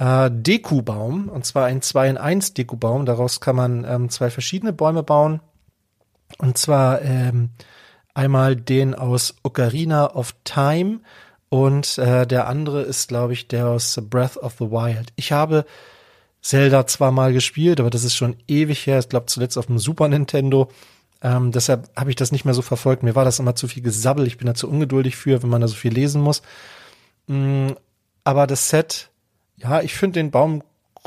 [0.00, 3.04] äh, Dekubaum, und zwar ein 2 in 1 Dekubaum.
[3.04, 5.40] Daraus kann man ähm, zwei verschiedene Bäume bauen.
[6.38, 7.50] Und zwar ähm,
[8.14, 11.00] einmal den aus Ocarina of Time
[11.50, 15.12] und äh, der andere ist, glaube ich, der aus Breath of the Wild.
[15.16, 15.66] Ich habe
[16.40, 19.00] Zelda zwar mal gespielt, aber das ist schon ewig her.
[19.00, 20.70] Ich glaube zuletzt auf dem Super Nintendo.
[21.20, 23.02] Ähm, deshalb habe ich das nicht mehr so verfolgt.
[23.02, 24.26] Mir war das immer zu viel Gesabbel.
[24.26, 26.40] Ich bin da zu ungeduldig für, wenn man da so viel lesen muss.
[27.26, 27.72] Mm,
[28.24, 29.09] aber das Set,
[29.62, 30.62] ja, ich finde den Baum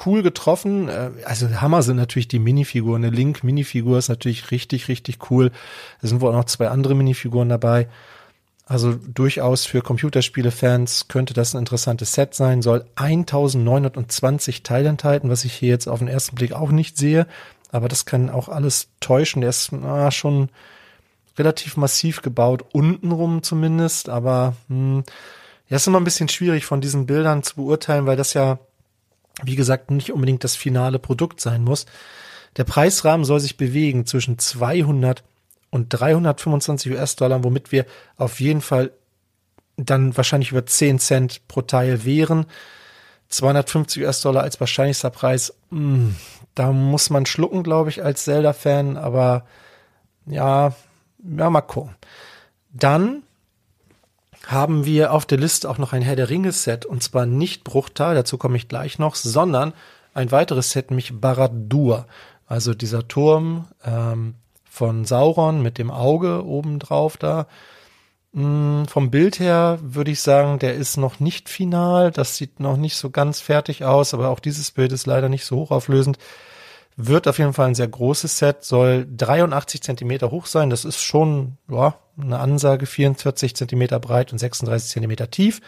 [0.05, 0.89] cool getroffen.
[0.89, 3.03] Äh, also Hammer sind natürlich die Minifiguren.
[3.03, 5.51] Eine Link-Minifigur ist natürlich richtig, richtig cool.
[6.01, 7.87] Da sind wohl auch noch zwei andere Minifiguren dabei.
[8.65, 12.61] Also durchaus für Computerspiele-Fans könnte das ein interessantes Set sein.
[12.61, 17.27] Soll 1920 Teile enthalten, was ich hier jetzt auf den ersten Blick auch nicht sehe.
[17.71, 19.41] Aber das kann auch alles täuschen.
[19.41, 20.49] Der ist na, schon
[21.37, 24.07] relativ massiv gebaut, untenrum zumindest.
[24.07, 25.03] Aber hm,
[25.73, 28.59] ja, ist immer ein bisschen schwierig von diesen Bildern zu beurteilen, weil das ja,
[29.41, 31.87] wie gesagt, nicht unbedingt das finale Produkt sein muss.
[32.57, 35.23] Der Preisrahmen soll sich bewegen zwischen 200
[35.71, 38.91] und 325 US-Dollar, womit wir auf jeden Fall
[39.75, 42.45] dann wahrscheinlich über 10 Cent pro Teil wären.
[43.29, 46.15] 250 US-Dollar als wahrscheinlichster Preis, mh, hm,
[46.53, 49.47] da muss man schlucken, glaube ich, als Zelda-Fan, aber
[50.27, 50.75] ja,
[51.35, 51.95] ja, mal gucken.
[52.69, 53.23] Dann
[54.45, 57.63] haben wir auf der Liste auch noch ein Herr der Ringe Set und zwar nicht
[57.63, 59.73] Bruchtal, dazu komme ich gleich noch, sondern
[60.13, 62.05] ein weiteres Set, nämlich Barad-dûr.
[62.45, 64.35] Also dieser Turm ähm,
[64.69, 67.47] von Sauron mit dem Auge obendrauf da.
[68.33, 72.11] Hm, vom Bild her würde ich sagen, der ist noch nicht final.
[72.11, 75.45] Das sieht noch nicht so ganz fertig aus, aber auch dieses Bild ist leider nicht
[75.45, 76.17] so hochauflösend.
[76.95, 80.69] Wird auf jeden Fall ein sehr großes Set, soll 83 Zentimeter hoch sein.
[80.69, 85.61] Das ist schon ja, eine Ansage, 44 Zentimeter breit und 36 Zentimeter tief.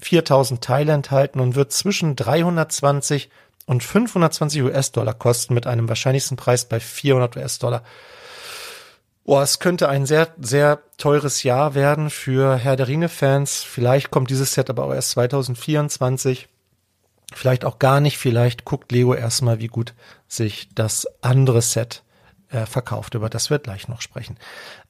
[0.00, 3.28] 4000 Teile enthalten und wird zwischen 320
[3.66, 7.82] und 520 US-Dollar kosten mit einem wahrscheinlichsten Preis bei 400 US-Dollar.
[9.24, 13.62] Boah, es könnte ein sehr, sehr teures Jahr werden für Herr der Ringe-Fans.
[13.62, 16.48] Vielleicht kommt dieses Set aber auch erst 2024.
[17.32, 18.18] Vielleicht auch gar nicht.
[18.18, 19.94] Vielleicht guckt Lego erstmal, wie gut
[20.28, 22.02] sich das andere Set
[22.50, 23.14] äh, verkauft.
[23.14, 24.36] Über das wird gleich noch sprechen.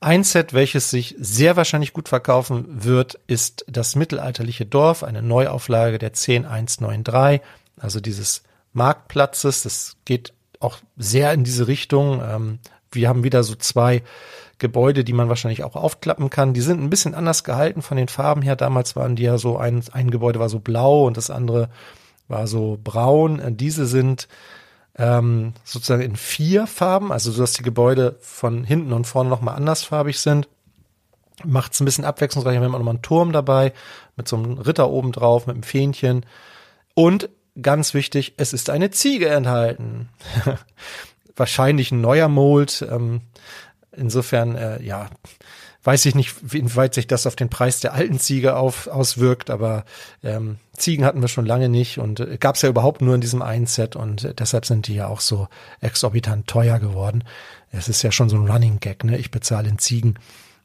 [0.00, 5.98] Ein Set, welches sich sehr wahrscheinlich gut verkaufen wird, ist das mittelalterliche Dorf, eine Neuauflage
[5.98, 7.40] der 10193.
[7.78, 9.62] Also dieses Marktplatzes.
[9.62, 12.22] Das geht auch sehr in diese Richtung.
[12.22, 12.58] Ähm,
[12.92, 14.02] wir haben wieder so zwei
[14.58, 16.54] Gebäude, die man wahrscheinlich auch aufklappen kann.
[16.54, 18.56] Die sind ein bisschen anders gehalten von den Farben her.
[18.56, 21.70] Damals waren die ja so, ein, ein Gebäude war so blau und das andere
[22.30, 23.40] war so braun.
[23.40, 24.28] Äh, diese sind
[24.96, 29.56] ähm, sozusagen in vier Farben, also so dass die Gebäude von hinten und vorne nochmal
[29.56, 30.48] andersfarbig sind.
[31.44, 32.60] Macht es ein bisschen abwechslungsreicher.
[32.60, 33.72] Wir haben auch nochmal einen Turm dabei
[34.16, 36.26] mit so einem Ritter oben drauf, mit einem Fähnchen.
[36.94, 40.10] Und ganz wichtig, es ist eine Ziege enthalten.
[41.36, 42.86] Wahrscheinlich ein neuer Mold.
[42.90, 43.22] Ähm,
[43.92, 45.08] insofern, äh, ja,
[45.84, 49.50] weiß ich nicht, wie weit sich das auf den Preis der alten Ziege auf, auswirkt,
[49.50, 49.84] aber
[50.22, 53.20] ähm, Ziegen hatten wir schon lange nicht und äh, gab es ja überhaupt nur in
[53.20, 55.48] diesem einen Set und äh, deshalb sind die ja auch so
[55.80, 57.24] exorbitant teuer geworden.
[57.72, 59.16] Es ist ja schon so ein Running Gag, ne?
[59.16, 60.16] Ich bezahle in Ziegen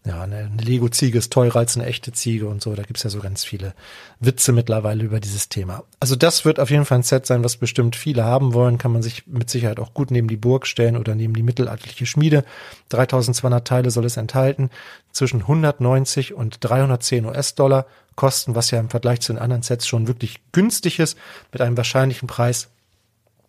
[0.06, 2.76] ja, eine, Lego-Ziege ist teurer als eine echte Ziege und so.
[2.76, 3.74] Da gibt's ja so ganz viele
[4.20, 5.84] Witze mittlerweile über dieses Thema.
[6.00, 8.78] Also das wird auf jeden Fall ein Set sein, was bestimmt viele haben wollen.
[8.78, 12.06] Kann man sich mit Sicherheit auch gut neben die Burg stellen oder neben die mittelalterliche
[12.06, 12.46] Schmiede.
[12.90, 14.70] 3200 Teile soll es enthalten.
[15.12, 20.08] Zwischen 190 und 310 US-Dollar kosten, was ja im Vergleich zu den anderen Sets schon
[20.08, 21.18] wirklich günstig ist,
[21.52, 22.70] mit einem wahrscheinlichen Preis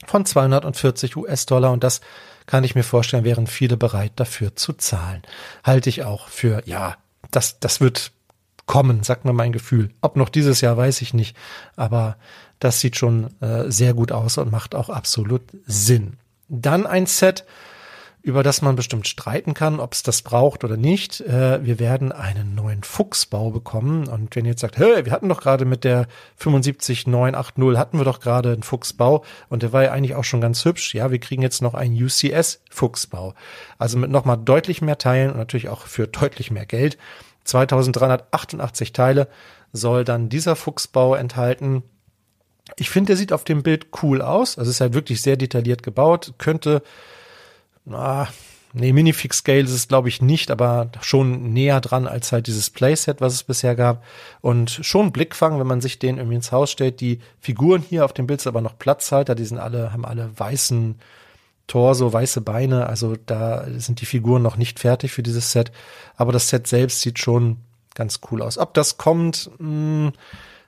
[0.07, 1.73] von 240 US-Dollar.
[1.73, 2.01] Und das
[2.47, 5.23] kann ich mir vorstellen, wären viele bereit dafür zu zahlen.
[5.65, 6.97] Halte ich auch für, ja,
[7.31, 8.13] das, das wird
[8.67, 9.91] kommen, sagt mir mein Gefühl.
[10.01, 11.37] Ob noch dieses Jahr, weiß ich nicht.
[11.77, 12.17] Aber
[12.59, 16.15] das sieht schon äh, sehr gut aus und macht auch absolut Sinn.
[16.49, 17.45] Dann ein Set,
[18.27, 21.21] über das man bestimmt streiten kann, ob es das braucht oder nicht.
[21.21, 24.09] Äh, wir werden einen neuen Fuchsbau bekommen.
[24.09, 28.05] Und wenn ihr jetzt sagt, hey, wir hatten doch gerade mit der 75980 hatten wir
[28.05, 30.93] doch gerade einen Fuchsbau und der war ja eigentlich auch schon ganz hübsch.
[30.93, 33.35] Ja, wir kriegen jetzt noch einen UCS Fuchsbau.
[33.79, 36.99] Also mit nochmal deutlich mehr Teilen und natürlich auch für deutlich mehr Geld.
[37.45, 39.29] 2388 Teile
[39.73, 41.85] soll dann dieser Fuchsbau enthalten.
[42.75, 44.59] Ich finde, der sieht auf dem Bild cool aus.
[44.59, 46.35] Also ist halt wirklich sehr detailliert gebaut.
[46.39, 46.83] Könnte
[47.87, 48.29] na,
[48.73, 52.71] nee, Minifix Scale ist es glaube ich nicht, aber schon näher dran als halt dieses
[52.71, 54.05] Playset, was es bisher gab.
[54.41, 57.01] Und schon Blickfang, wenn man sich den irgendwie ins Haus stellt.
[57.01, 60.31] Die Figuren hier auf dem Bild sind aber noch Platzhalter, die sind alle, haben alle
[60.39, 60.97] weißen
[61.67, 62.87] Torso, weiße Beine.
[62.87, 65.73] Also da sind die Figuren noch nicht fertig für dieses Set.
[66.17, 67.59] Aber das Set selbst sieht schon
[67.95, 68.59] ganz cool aus.
[68.59, 69.67] Ob das kommt, mh,
[70.09, 70.13] hm,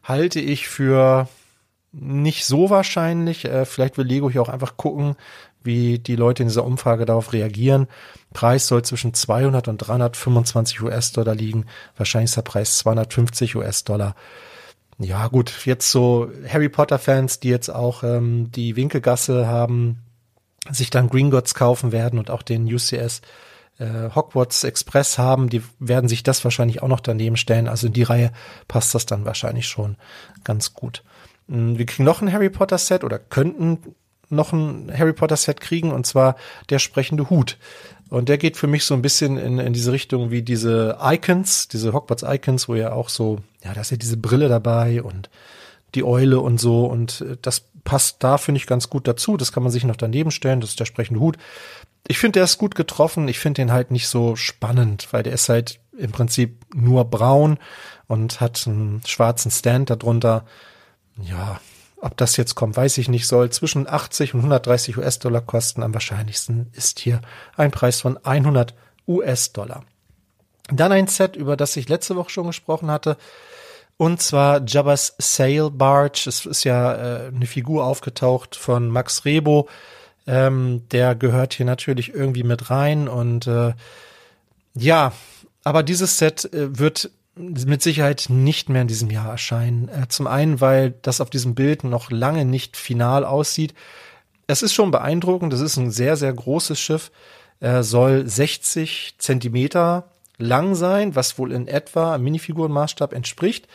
[0.02, 1.28] halte ich für
[1.92, 3.44] nicht so wahrscheinlich.
[3.44, 5.16] Äh, vielleicht will Lego hier auch einfach gucken,
[5.68, 7.86] wie die Leute in dieser Umfrage darauf reagieren.
[8.32, 11.66] Preis soll zwischen 200 und 325 US-Dollar liegen.
[11.96, 14.16] Wahrscheinlich ist der Preis 250 US-Dollar.
[14.98, 19.98] Ja, gut, jetzt so Harry Potter-Fans, die jetzt auch ähm, die Winkelgasse haben,
[20.70, 23.20] sich dann Green kaufen werden und auch den UCS
[23.78, 27.68] äh, Hogwarts Express haben, die werden sich das wahrscheinlich auch noch daneben stellen.
[27.68, 28.32] Also in die Reihe
[28.66, 29.96] passt das dann wahrscheinlich schon
[30.44, 31.04] ganz gut.
[31.48, 33.94] Hm, wir kriegen noch ein Harry Potter Set oder könnten
[34.30, 36.36] noch ein Harry Potter Set kriegen und zwar
[36.70, 37.56] der sprechende Hut.
[38.10, 41.68] Und der geht für mich so ein bisschen in, in diese Richtung wie diese Icons,
[41.68, 45.28] diese Hogwarts Icons, wo ja auch so, ja, da ist ja diese Brille dabei und
[45.94, 49.36] die Eule und so und äh, das passt da, finde ich, ganz gut dazu.
[49.36, 51.38] Das kann man sich noch daneben stellen, das ist der sprechende Hut.
[52.06, 53.28] Ich finde, der ist gut getroffen.
[53.28, 57.58] Ich finde den halt nicht so spannend, weil der ist halt im Prinzip nur braun
[58.06, 60.44] und hat einen schwarzen Stand darunter.
[61.20, 61.60] Ja,
[62.00, 65.82] ob das jetzt kommt, weiß ich nicht, soll zwischen 80 und 130 US-Dollar kosten.
[65.82, 67.20] Am wahrscheinlichsten ist hier
[67.56, 68.74] ein Preis von 100
[69.06, 69.84] US-Dollar.
[70.70, 73.16] Dann ein Set, über das ich letzte Woche schon gesprochen hatte.
[73.96, 76.24] Und zwar Jabba's Sail Barge.
[76.28, 79.68] Es ist ja äh, eine Figur aufgetaucht von Max Rebo.
[80.26, 83.72] Ähm, der gehört hier natürlich irgendwie mit rein und äh,
[84.74, 85.12] ja,
[85.64, 89.88] aber dieses Set äh, wird mit Sicherheit nicht mehr in diesem Jahr erscheinen.
[89.88, 93.74] Äh, zum einen, weil das auf diesem Bild noch lange nicht final aussieht.
[94.46, 95.52] Es ist schon beeindruckend.
[95.52, 97.10] Das ist ein sehr, sehr großes Schiff.
[97.60, 103.68] Er soll 60 Zentimeter lang sein, was wohl in etwa Minifigurenmaßstab entspricht.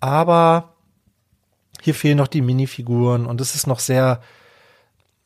[0.00, 0.74] Aber
[1.82, 4.20] hier fehlen noch die Minifiguren und es ist noch sehr,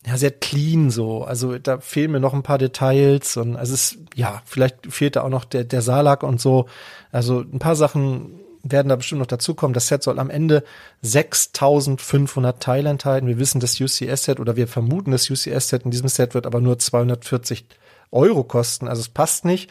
[0.06, 1.24] ja, sehr clean so.
[1.24, 5.22] Also da fehlen mir noch ein paar Details und also es, ja, vielleicht fehlt da
[5.22, 6.66] auch noch der, der Salak und so.
[7.10, 9.74] Also ein paar Sachen werden da bestimmt noch dazukommen.
[9.74, 10.64] Das Set soll am Ende
[11.02, 13.28] 6500 Teile enthalten.
[13.28, 16.78] Wir wissen das UCS-Set oder wir vermuten das UCS-Set in diesem Set wird aber nur
[16.78, 17.66] 240
[18.10, 18.88] Euro kosten.
[18.88, 19.70] Also es passt nicht.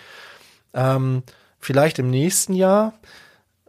[0.74, 1.24] Ähm,
[1.60, 2.94] vielleicht im nächsten Jahr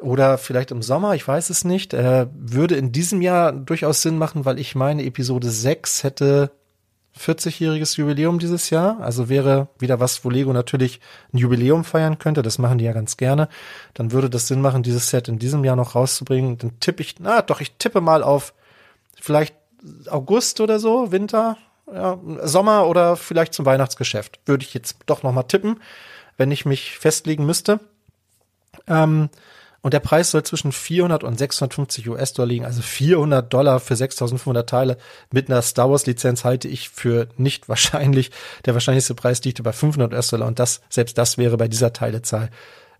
[0.05, 4.19] oder vielleicht im Sommer, ich weiß es nicht, äh, würde in diesem Jahr durchaus Sinn
[4.19, 6.51] machen, weil ich meine, Episode 6 hätte
[7.19, 9.01] 40-jähriges Jubiläum dieses Jahr.
[9.01, 11.01] Also wäre wieder was, wo Lego natürlich
[11.33, 12.43] ein Jubiläum feiern könnte.
[12.43, 13.49] Das machen die ja ganz gerne.
[13.95, 16.59] Dann würde das Sinn machen, dieses Set in diesem Jahr noch rauszubringen.
[16.59, 18.53] Dann tippe ich, na doch, ich tippe mal auf
[19.21, 19.55] vielleicht
[20.09, 21.57] August oder so, Winter,
[21.93, 24.41] ja, Sommer oder vielleicht zum Weihnachtsgeschäft.
[24.45, 25.81] Würde ich jetzt doch noch mal tippen,
[26.37, 27.81] wenn ich mich festlegen müsste.
[28.89, 29.31] Ähm,
[29.85, 32.65] und der Preis soll zwischen 400 und 650 US-Dollar liegen.
[32.65, 34.97] Also 400 Dollar für 6500 Teile
[35.31, 38.31] mit einer Star Wars-Lizenz halte ich für nicht wahrscheinlich.
[38.65, 42.49] Der wahrscheinlichste Preis liegt bei 500 US-Dollar und das, selbst das wäre bei dieser Teilezahl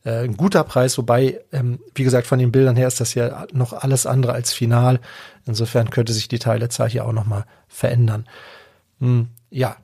[0.05, 0.99] äh, ein guter Preis.
[0.99, 4.53] Wobei, ähm, wie gesagt, von den Bildern her ist das ja noch alles andere als
[4.53, 5.01] final.
[5.47, 8.29] Insofern könnte sich die Teilezahl hier auch nochmal verändern.
[9.01, 9.79] Hm, ja,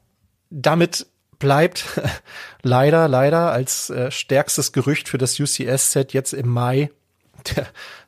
[0.50, 1.06] damit
[1.40, 2.00] bleibt
[2.62, 6.92] leider, leider als äh, stärkstes Gerücht für das UCS-Set jetzt im Mai
[7.56, 7.66] der,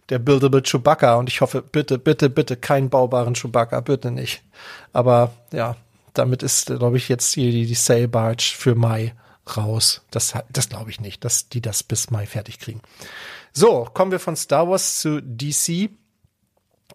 [0.08, 1.16] der Buildable Chewbacca.
[1.16, 4.44] Und ich hoffe, bitte, bitte, bitte keinen baubaren Chewbacca, bitte nicht.
[4.92, 5.76] Aber ja,
[6.14, 9.14] damit ist, glaube ich, jetzt hier die, die Sail Barge für Mai
[9.56, 10.02] raus.
[10.10, 12.80] Das, das glaube ich nicht, dass die das bis Mai fertig kriegen.
[13.52, 15.90] So, kommen wir von Star Wars zu DC.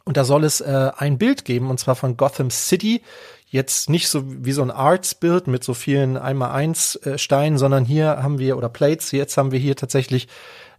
[0.05, 3.01] Und da soll es äh, ein Bild geben, und zwar von Gotham City
[3.49, 7.85] jetzt nicht so wie so ein Arts-Bild mit so vielen einmal eins äh, Steinen, sondern
[7.85, 10.27] hier haben wir, oder Plates, jetzt haben wir hier tatsächlich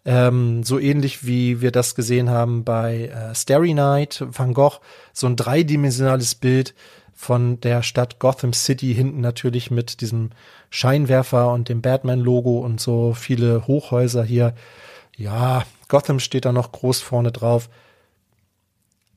[0.05, 4.81] ähm, so ähnlich wie wir das gesehen haben bei äh, Starry Night, Van Gogh,
[5.13, 6.75] so ein dreidimensionales Bild
[7.15, 10.31] von der Stadt Gotham City, hinten natürlich mit diesem
[10.71, 14.55] Scheinwerfer und dem Batman-Logo und so viele Hochhäuser hier.
[15.17, 17.69] Ja, Gotham steht da noch groß vorne drauf.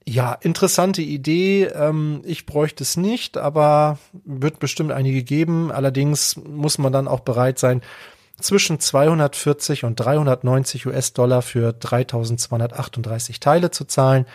[0.06, 1.66] Ja, interessante Idee.
[1.66, 5.72] Ähm, ich bräuchte es nicht, aber wird bestimmt einige geben.
[5.72, 7.82] Allerdings muss man dann auch bereit sein,
[8.40, 14.26] zwischen 240 und 390 US-Dollar für 3238 Teile zu zahlen.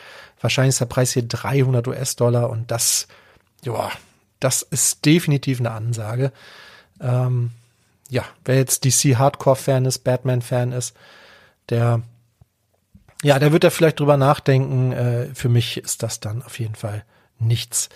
[0.40, 3.08] Wahrscheinlich ist der Preis hier 300 US-Dollar und das,
[3.62, 3.90] ja,
[4.38, 6.32] das ist definitiv eine Ansage.
[7.00, 7.50] Ähm,
[8.08, 10.94] ja, wer jetzt DC Hardcore-Fan ist, Batman-Fan ist,
[11.68, 12.02] der
[13.22, 14.92] ja, der wird da vielleicht drüber nachdenken.
[14.92, 17.04] Äh, für mich ist das dann auf jeden Fall
[17.38, 17.88] nichts.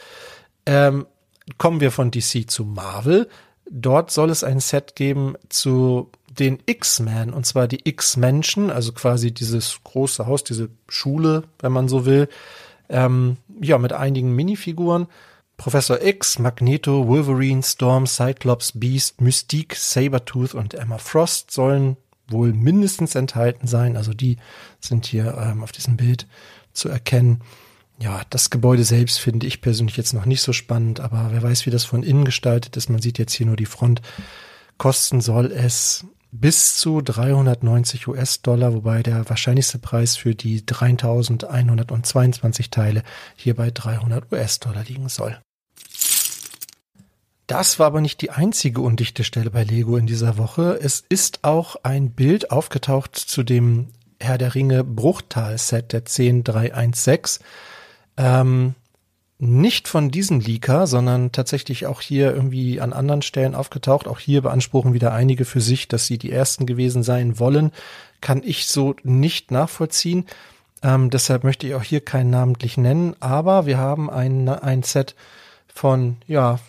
[0.67, 1.07] Ähm,
[1.59, 3.29] kommen wir von DC zu Marvel.
[3.71, 9.33] Dort soll es ein Set geben zu den X-Men, und zwar die X-Menschen, also quasi
[9.33, 12.29] dieses große Haus, diese Schule, wenn man so will.
[12.89, 15.07] Ähm, ja, mit einigen Minifiguren.
[15.57, 21.97] Professor X, Magneto, Wolverine, Storm, Cyclops, Beast, Mystique, Sabertooth und Emma Frost sollen
[22.31, 23.97] wohl mindestens enthalten sein.
[23.97, 24.37] Also die
[24.81, 26.27] sind hier ähm, auf diesem Bild
[26.73, 27.41] zu erkennen.
[27.99, 31.67] Ja, das Gebäude selbst finde ich persönlich jetzt noch nicht so spannend, aber wer weiß,
[31.67, 32.89] wie das von innen gestaltet ist.
[32.89, 34.01] Man sieht jetzt hier nur die Front.
[34.79, 43.03] Kosten soll es bis zu 390 US-Dollar, wobei der wahrscheinlichste Preis für die 3122 Teile
[43.37, 45.39] hier bei 300 US-Dollar liegen soll.
[47.51, 50.79] Das war aber nicht die einzige undichte Stelle bei Lego in dieser Woche.
[50.81, 53.89] Es ist auch ein Bild aufgetaucht zu dem
[54.21, 57.45] Herr der Ringe Bruchtal-Set der 10316.
[58.19, 58.77] Ähm,
[59.39, 64.07] nicht von diesem Leaker, sondern tatsächlich auch hier irgendwie an anderen Stellen aufgetaucht.
[64.07, 67.73] Auch hier beanspruchen wieder einige für sich, dass sie die ersten gewesen sein wollen.
[68.21, 70.27] Kann ich so nicht nachvollziehen.
[70.85, 73.17] Ähm, deshalb möchte ich auch hier keinen namentlich nennen.
[73.19, 75.17] Aber wir haben ein, ein Set
[75.67, 76.61] von, ja,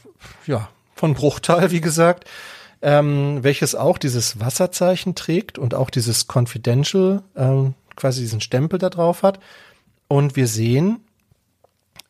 [0.45, 2.25] ja, von Bruchteil, wie gesagt,
[2.81, 8.89] ähm, welches auch dieses Wasserzeichen trägt und auch dieses Confidential, ähm, quasi diesen Stempel da
[8.89, 9.39] drauf hat.
[10.07, 11.01] Und wir sehen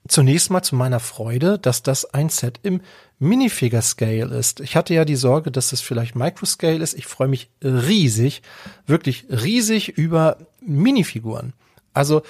[0.07, 2.81] zunächst mal zu meiner Freude, dass das ein Set im
[3.19, 4.59] Minifigure Scale ist.
[4.61, 6.95] Ich hatte ja die Sorge, dass es vielleicht Microscale ist.
[6.95, 8.41] Ich freue mich riesig,
[8.87, 11.53] wirklich riesig über Minifiguren.
[11.93, 12.23] Also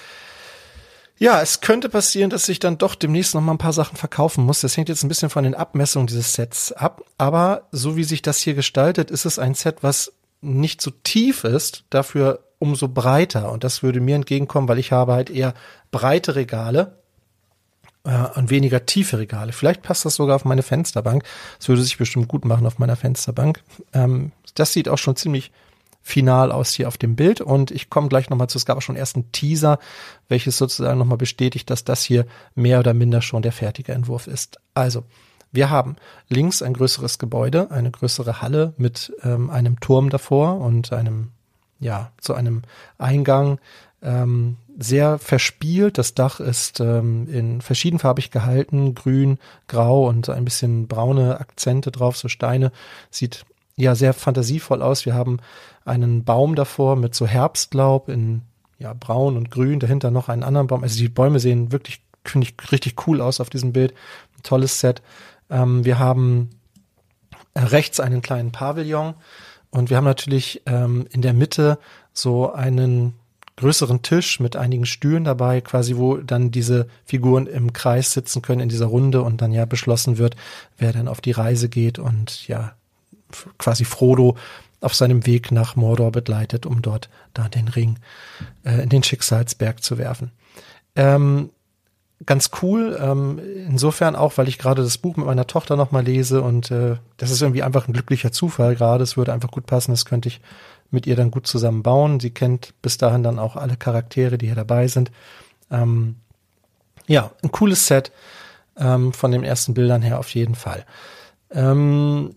[1.22, 4.43] Ja, es könnte passieren, dass ich dann doch demnächst noch mal ein paar Sachen verkaufen
[4.43, 4.61] muss.
[4.61, 7.03] Das hängt jetzt ein bisschen von den Abmessungen dieses Sets ab.
[7.19, 11.43] Aber so wie sich das hier gestaltet, ist es ein Set, was nicht so tief
[11.43, 13.51] ist, dafür umso breiter.
[13.51, 15.53] Und das würde mir entgegenkommen, weil ich habe halt eher
[15.91, 16.97] breite Regale
[18.03, 19.51] äh, und weniger tiefe Regale.
[19.51, 21.24] Vielleicht passt das sogar auf meine Fensterbank.
[21.59, 23.61] Das würde sich bestimmt gut machen auf meiner Fensterbank.
[23.93, 25.51] Ähm, das sieht auch schon ziemlich
[26.02, 28.82] final aus hier auf dem Bild und ich komme gleich nochmal zu, es gab auch
[28.82, 29.80] schon erst einen Teaser,
[30.30, 32.26] welches sozusagen nochmal bestätigt, dass das hier
[32.56, 34.60] mehr oder minder schon der fertige Entwurf ist.
[34.74, 35.04] Also,
[35.52, 35.97] wir haben
[36.30, 41.30] links ein größeres Gebäude, eine größere Halle mit ähm, einem Turm davor und einem,
[41.80, 42.62] ja, zu einem
[42.97, 43.60] Eingang,
[44.02, 45.97] ähm, sehr verspielt.
[45.97, 49.38] Das Dach ist ähm, in verschiedenfarbig gehalten, grün,
[49.68, 52.72] grau und ein bisschen braune Akzente drauf, so Steine.
[53.10, 53.45] Sieht
[53.82, 55.05] ja sehr fantasievoll aus.
[55.05, 55.39] Wir haben
[55.86, 58.43] einen Baum davor mit so Herbstlaub in
[58.77, 59.79] ja braun und grün.
[59.79, 60.84] Dahinter noch einen anderen Baum.
[60.84, 63.93] Also die Bäume sehen wirklich finde ich richtig cool aus auf diesem Bild.
[64.38, 65.01] Ein tolles Set.
[65.49, 66.49] Ähm, wir haben
[67.55, 69.15] rechts einen kleinen Pavillon
[69.69, 71.79] und wir haben natürlich ähm, in der Mitte
[72.13, 73.15] so einen
[73.57, 78.61] größeren Tisch mit einigen Stühlen dabei, quasi wo dann diese Figuren im Kreis sitzen können
[78.61, 80.36] in dieser Runde und dann ja beschlossen wird,
[80.77, 82.73] wer dann auf die Reise geht und ja
[83.57, 84.38] quasi Frodo
[84.82, 87.99] auf seinem Weg nach Mordor begleitet, um dort da den Ring
[88.63, 90.32] äh, in den Schicksalsberg zu werfen.
[90.95, 91.51] Ähm,
[92.25, 96.41] ganz cool, ähm, insofern auch, weil ich gerade das Buch mit meiner Tochter nochmal lese
[96.41, 99.03] und äh, das ist irgendwie einfach ein glücklicher Zufall gerade.
[99.03, 100.41] Es würde einfach gut passen, das könnte ich
[100.89, 102.19] mit ihr dann gut zusammen bauen.
[102.19, 105.11] Sie kennt bis dahin dann auch alle Charaktere, die hier dabei sind.
[105.71, 106.17] Ähm,
[107.07, 108.11] ja, ein cooles Set
[108.77, 110.86] ähm, von den ersten Bildern her auf jeden Fall.
[111.49, 112.36] Ähm,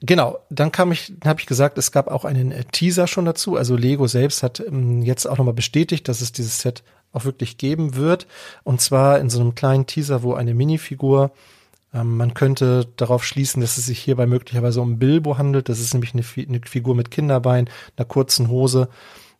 [0.00, 3.56] genau, dann kam ich, habe ich gesagt, es gab auch einen äh, Teaser schon dazu.
[3.56, 6.82] Also Lego selbst hat ähm, jetzt auch nochmal bestätigt, dass es dieses Set
[7.12, 8.26] auch wirklich geben wird.
[8.64, 11.32] Und zwar in so einem kleinen Teaser, wo eine Minifigur
[11.92, 15.68] ähm, man könnte darauf schließen, dass es sich hierbei möglicherweise um Bilbo handelt.
[15.68, 18.88] Das ist nämlich eine, eine Figur mit Kinderbein, einer kurzen Hose,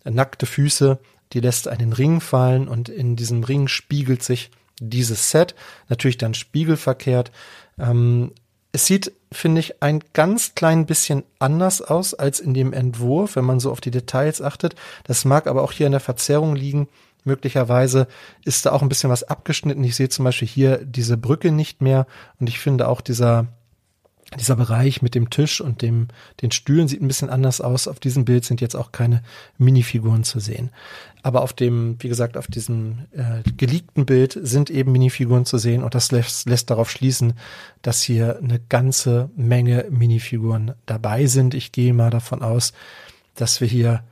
[0.05, 0.99] äh, nackte Füße.
[1.33, 4.51] Die lässt einen Ring fallen und in diesem Ring spiegelt sich
[4.81, 5.55] dieses Set.
[5.89, 7.31] Natürlich dann spiegelverkehrt.
[7.79, 8.33] Ähm,
[8.73, 13.45] es sieht, finde ich, ein ganz klein bisschen anders aus als in dem Entwurf, wenn
[13.45, 14.75] man so auf die Details achtet.
[15.05, 16.89] Das mag aber auch hier in der Verzerrung liegen.
[17.25, 18.07] Möglicherweise
[18.45, 19.85] ist da auch ein bisschen was abgeschnitten.
[19.85, 22.07] Ich sehe zum Beispiel hier diese Brücke nicht mehr
[22.41, 23.47] und ich finde auch dieser
[24.37, 26.09] dieser Bereich mit dem Tisch und dem,
[26.43, 27.89] den Stühlen sieht ein bisschen anders aus.
[27.89, 29.23] Auf diesem Bild sind jetzt auch keine
[29.57, 30.71] Minifiguren zu sehen.
[31.23, 35.83] Aber auf dem, wie gesagt, auf diesem äh, geleakten Bild sind eben Minifiguren zu sehen
[35.83, 37.35] und das lässt, lässt darauf schließen,
[37.81, 41.55] dass hier eine ganze Menge Minifiguren dabei sind.
[41.55, 42.73] Ich gehe mal davon aus,
[43.35, 44.03] dass wir hier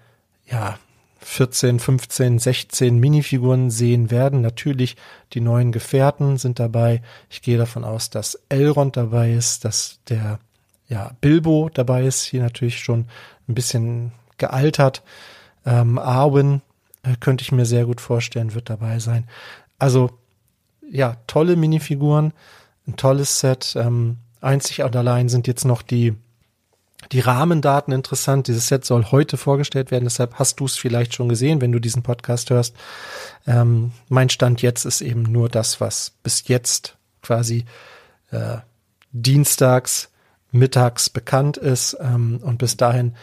[0.50, 0.78] ja
[1.26, 4.42] 14, 15, 16 Minifiguren sehen werden.
[4.42, 4.96] Natürlich
[5.32, 7.02] die neuen Gefährten sind dabei.
[7.28, 10.38] Ich gehe davon aus, dass Elrond dabei ist, dass der
[10.88, 12.22] ja Bilbo dabei ist.
[12.22, 13.06] Hier natürlich schon
[13.48, 15.02] ein bisschen gealtert.
[15.66, 16.62] Ähm, Arwen
[17.02, 19.28] äh, könnte ich mir sehr gut vorstellen, wird dabei sein.
[19.80, 20.10] Also
[20.88, 22.34] ja, tolle Minifiguren,
[22.86, 23.74] ein tolles Set.
[23.76, 26.14] Ähm, einzig und allein sind jetzt noch die
[27.12, 28.48] die Rahmendaten interessant.
[28.48, 31.78] Dieses Set soll heute vorgestellt werden, deshalb hast du es vielleicht schon gesehen, wenn du
[31.78, 32.74] diesen Podcast hörst.
[33.46, 37.64] Ähm, mein Stand jetzt ist eben nur das, was bis jetzt quasi
[38.30, 38.58] äh,
[39.12, 40.10] dienstags
[40.52, 41.96] mittags bekannt ist.
[42.00, 43.14] Ähm, und bis dahin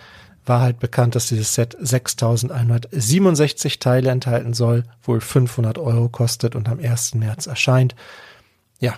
[0.46, 6.68] war halt bekannt, dass dieses Set 6167 Teile enthalten soll, wohl 500 Euro kostet und
[6.68, 7.16] am 1.
[7.16, 7.96] März erscheint.
[8.80, 8.96] Ja,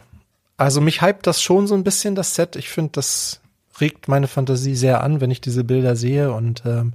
[0.58, 2.56] also mich hypt das schon so ein bisschen, das Set.
[2.56, 3.42] Ich finde, das
[3.80, 6.94] regt meine Fantasie sehr an, wenn ich diese Bilder sehe und ähm,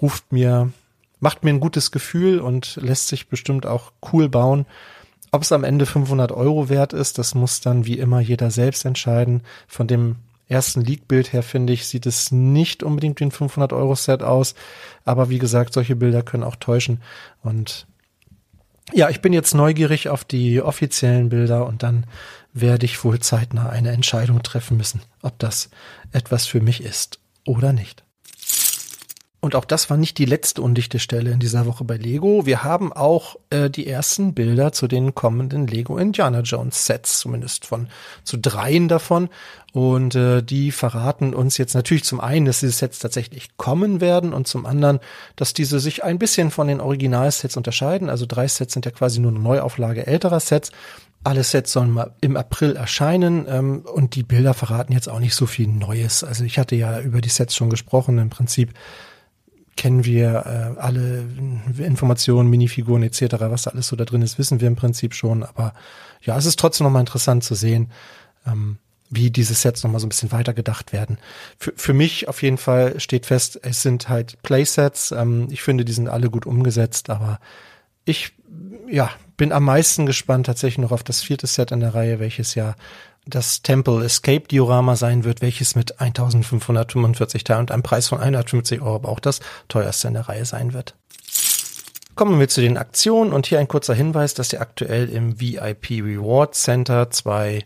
[0.00, 0.70] ruft mir,
[1.20, 4.66] macht mir ein gutes Gefühl und lässt sich bestimmt auch cool bauen.
[5.32, 8.84] Ob es am Ende 500 Euro wert ist, das muss dann wie immer jeder selbst
[8.84, 9.42] entscheiden.
[9.66, 10.16] Von dem
[10.48, 14.54] ersten Leak-Bild her finde ich, sieht es nicht unbedingt wie ein 500 Euro Set aus.
[15.04, 17.00] Aber wie gesagt, solche Bilder können auch täuschen.
[17.42, 17.86] Und
[18.92, 22.06] ja, ich bin jetzt neugierig auf die offiziellen Bilder und dann
[22.54, 25.68] werde ich wohl zeitnah eine Entscheidung treffen müssen, ob das
[26.12, 28.04] etwas für mich ist oder nicht.
[29.44, 32.46] Und auch das war nicht die letzte undichte Stelle in dieser Woche bei Lego.
[32.46, 37.66] Wir haben auch äh, die ersten Bilder zu den kommenden Lego Indiana Jones Sets, zumindest
[37.66, 37.88] von
[38.22, 39.28] zu dreien davon.
[39.74, 44.32] Und äh, die verraten uns jetzt natürlich zum einen, dass diese Sets tatsächlich kommen werden
[44.32, 44.98] und zum anderen,
[45.36, 48.08] dass diese sich ein bisschen von den Originalsets unterscheiden.
[48.08, 50.72] Also drei Sets sind ja quasi nur eine Neuauflage älterer Sets
[51.24, 55.46] alle Sets sollen im April erscheinen ähm, und die Bilder verraten jetzt auch nicht so
[55.46, 56.22] viel Neues.
[56.22, 58.18] Also ich hatte ja über die Sets schon gesprochen.
[58.18, 58.74] Im Prinzip
[59.76, 61.24] kennen wir äh, alle
[61.78, 65.42] Informationen, Minifiguren etc., was da alles so da drin ist, wissen wir im Prinzip schon.
[65.42, 65.74] Aber
[66.22, 67.90] ja, es ist trotzdem nochmal interessant zu sehen,
[68.46, 68.78] ähm,
[69.10, 71.18] wie diese Sets nochmal so ein bisschen weitergedacht werden.
[71.58, 75.10] Für, für mich auf jeden Fall steht fest, es sind halt Playsets.
[75.12, 77.40] Ähm, ich finde, die sind alle gut umgesetzt, aber
[78.04, 78.32] ich
[78.88, 82.54] ja, bin am meisten gespannt tatsächlich noch auf das vierte Set in der Reihe, welches
[82.54, 82.74] ja
[83.26, 88.82] das Temple Escape Diorama sein wird, welches mit 1545 Teilen und einem Preis von 150
[88.82, 90.94] Euro aber auch das teuerste in der Reihe sein wird.
[92.14, 95.90] Kommen wir zu den Aktionen und hier ein kurzer Hinweis, dass ihr aktuell im VIP
[95.90, 97.64] Reward Center zwei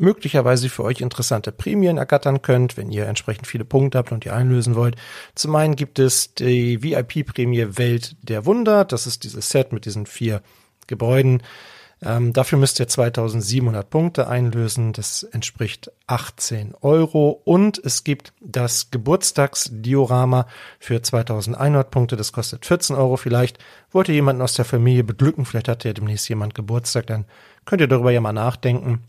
[0.00, 4.30] möglicherweise für euch interessante Prämien ergattern könnt, wenn ihr entsprechend viele Punkte habt und die
[4.30, 4.96] einlösen wollt.
[5.34, 8.84] Zum einen gibt es die VIP-Prämie Welt der Wunder.
[8.84, 10.40] Das ist dieses Set mit diesen vier
[10.90, 11.42] Gebäuden.
[12.02, 14.92] Ähm, dafür müsst ihr 2700 Punkte einlösen.
[14.92, 17.40] Das entspricht 18 Euro.
[17.44, 20.46] Und es gibt das Geburtstagsdiorama
[20.78, 22.16] für 2100 Punkte.
[22.16, 23.16] Das kostet 14 Euro.
[23.16, 23.58] Vielleicht
[23.90, 25.44] wollt ihr jemanden aus der Familie beglücken.
[25.44, 27.06] Vielleicht hat ja demnächst jemand Geburtstag.
[27.06, 27.26] Dann
[27.66, 29.04] könnt ihr darüber ja mal nachdenken.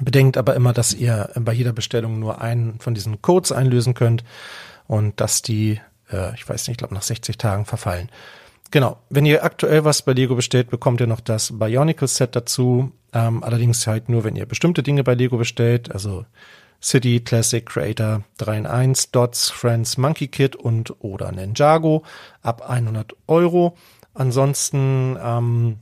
[0.00, 4.24] Bedenkt aber immer, dass ihr bei jeder Bestellung nur einen von diesen Codes einlösen könnt
[4.86, 5.80] und dass die,
[6.10, 8.08] äh, ich weiß nicht, ich glaube nach 60 Tagen verfallen.
[8.72, 12.90] Genau, wenn ihr aktuell was bei Lego bestellt, bekommt ihr noch das Bionicle Set dazu.
[13.12, 16.24] Ähm, allerdings halt nur, wenn ihr bestimmte Dinge bei Lego bestellt, also
[16.82, 22.02] City, Classic, Creator 3 in 1, Dots, Friends, Monkey Kit und oder Ninjago
[22.40, 23.76] ab 100 Euro.
[24.14, 25.76] Ansonsten ähm,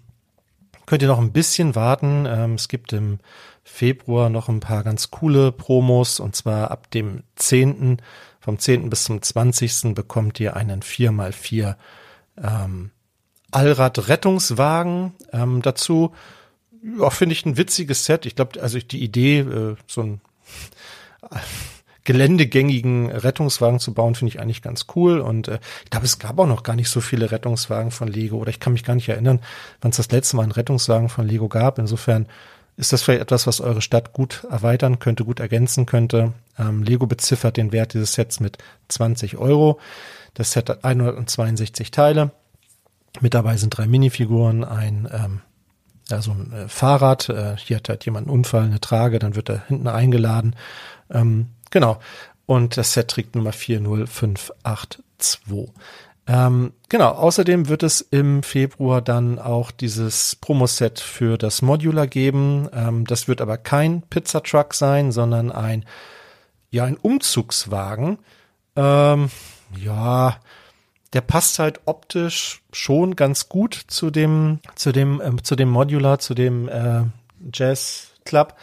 [0.86, 2.26] könnt ihr noch ein bisschen warten.
[2.28, 3.20] Ähm, es gibt im
[3.62, 7.99] Februar noch ein paar ganz coole Promos und zwar ab dem 10.
[8.41, 8.91] Vom 10.
[8.91, 9.95] bis zum 20.
[9.95, 11.76] bekommt ihr einen 4x4
[12.43, 12.91] ähm,
[13.51, 16.12] Allrad-Rettungswagen ähm, dazu.
[16.99, 18.26] Ja, finde ich ein witziges Set.
[18.26, 20.20] Ich glaube, also die Idee, äh, so ein
[22.05, 25.20] geländegängigen Rettungswagen zu bauen, finde ich eigentlich ganz cool.
[25.20, 28.38] Und äh, ich glaube, es gab auch noch gar nicht so viele Rettungswagen von Lego.
[28.38, 29.41] Oder ich kann mich gar nicht erinnern,
[29.80, 31.78] wann es das letzte Mal einen Rettungswagen von Lego gab.
[31.78, 32.26] Insofern
[32.81, 36.33] ist das vielleicht etwas, was eure Stadt gut erweitern könnte, gut ergänzen könnte.
[36.59, 38.59] Ähm, Lego beziffert den Wert dieses Sets mit
[38.89, 39.78] 20 Euro.
[40.35, 42.31] Das Set hat 162 Teile.
[43.20, 45.41] Mit dabei sind drei Minifiguren, ein ähm,
[46.09, 47.28] ja, so ein äh, Fahrrad.
[47.28, 50.57] Äh, hier hat halt jemand einen Unfall, eine Trage, dann wird er hinten eingeladen.
[51.11, 52.01] Ähm, genau.
[52.47, 55.72] Und das Set trägt Nummer 40582.
[56.33, 62.68] Ähm, genau, außerdem wird es im Februar dann auch dieses Promo-Set für das Modular geben.
[62.72, 65.85] Ähm, das wird aber kein Pizzatruck sein, sondern ein,
[66.70, 68.18] ja, ein Umzugswagen.
[68.76, 69.28] Ähm,
[69.76, 70.37] ja,
[71.14, 76.20] der passt halt optisch schon ganz gut zu dem, zu dem, äh, zu dem Modular,
[76.20, 77.07] zu dem äh,
[77.53, 78.55] Jazz Club,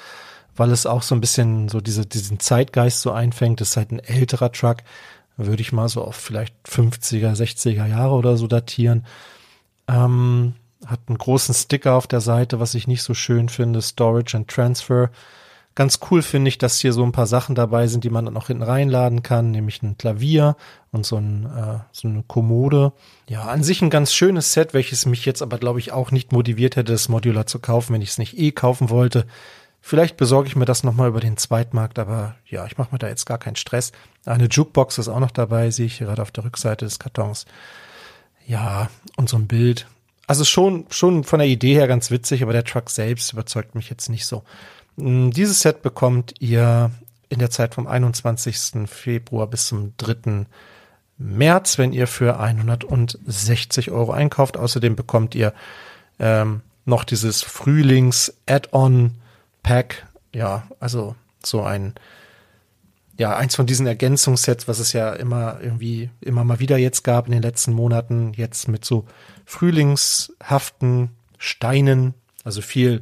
[0.55, 3.59] weil es auch so ein bisschen so diese, diesen Zeitgeist so einfängt.
[3.59, 4.77] Das ist halt ein älterer Truck,
[5.37, 9.05] würde ich mal so auf vielleicht 50er, 60er Jahre oder so datieren.
[9.87, 10.53] Ähm,
[10.85, 14.47] hat einen großen Sticker auf der Seite, was ich nicht so schön finde, Storage and
[14.47, 15.09] Transfer.
[15.75, 18.33] Ganz cool finde ich, dass hier so ein paar Sachen dabei sind, die man dann
[18.33, 20.55] noch hinten reinladen kann, nämlich ein Klavier
[20.91, 22.93] und so, ein, äh, so eine Kommode.
[23.29, 26.31] Ja, an sich ein ganz schönes Set, welches mich jetzt aber, glaube ich, auch nicht
[26.31, 29.27] motiviert hätte, das Modular zu kaufen, wenn ich es nicht eh kaufen wollte.
[29.79, 33.07] Vielleicht besorge ich mir das nochmal über den Zweitmarkt, aber ja, ich mache mir da
[33.07, 33.91] jetzt gar keinen Stress.
[34.27, 37.45] Eine Jukebox ist auch noch dabei, sehe ich gerade auf der Rückseite des Kartons.
[38.45, 39.87] Ja, und so ein Bild.
[40.27, 43.89] Also schon, schon von der Idee her ganz witzig, aber der Truck selbst überzeugt mich
[43.89, 44.43] jetzt nicht so.
[44.97, 46.91] Mm, dieses Set bekommt ihr
[47.29, 48.89] in der Zeit vom 21.
[48.89, 50.45] Februar bis zum 3.
[51.17, 54.57] März, wenn ihr für 160 Euro einkauft.
[54.57, 55.53] Außerdem bekommt ihr
[56.19, 60.07] ähm, noch dieses Frühlings-Add-on-Pack.
[60.33, 61.95] Ja, also so ein,
[63.17, 67.25] ja, eins von diesen Ergänzungssets, was es ja immer irgendwie, immer mal wieder jetzt gab
[67.25, 69.05] in den letzten Monaten, jetzt mit so
[69.45, 72.13] frühlingshaften Steinen,
[72.43, 73.01] also viel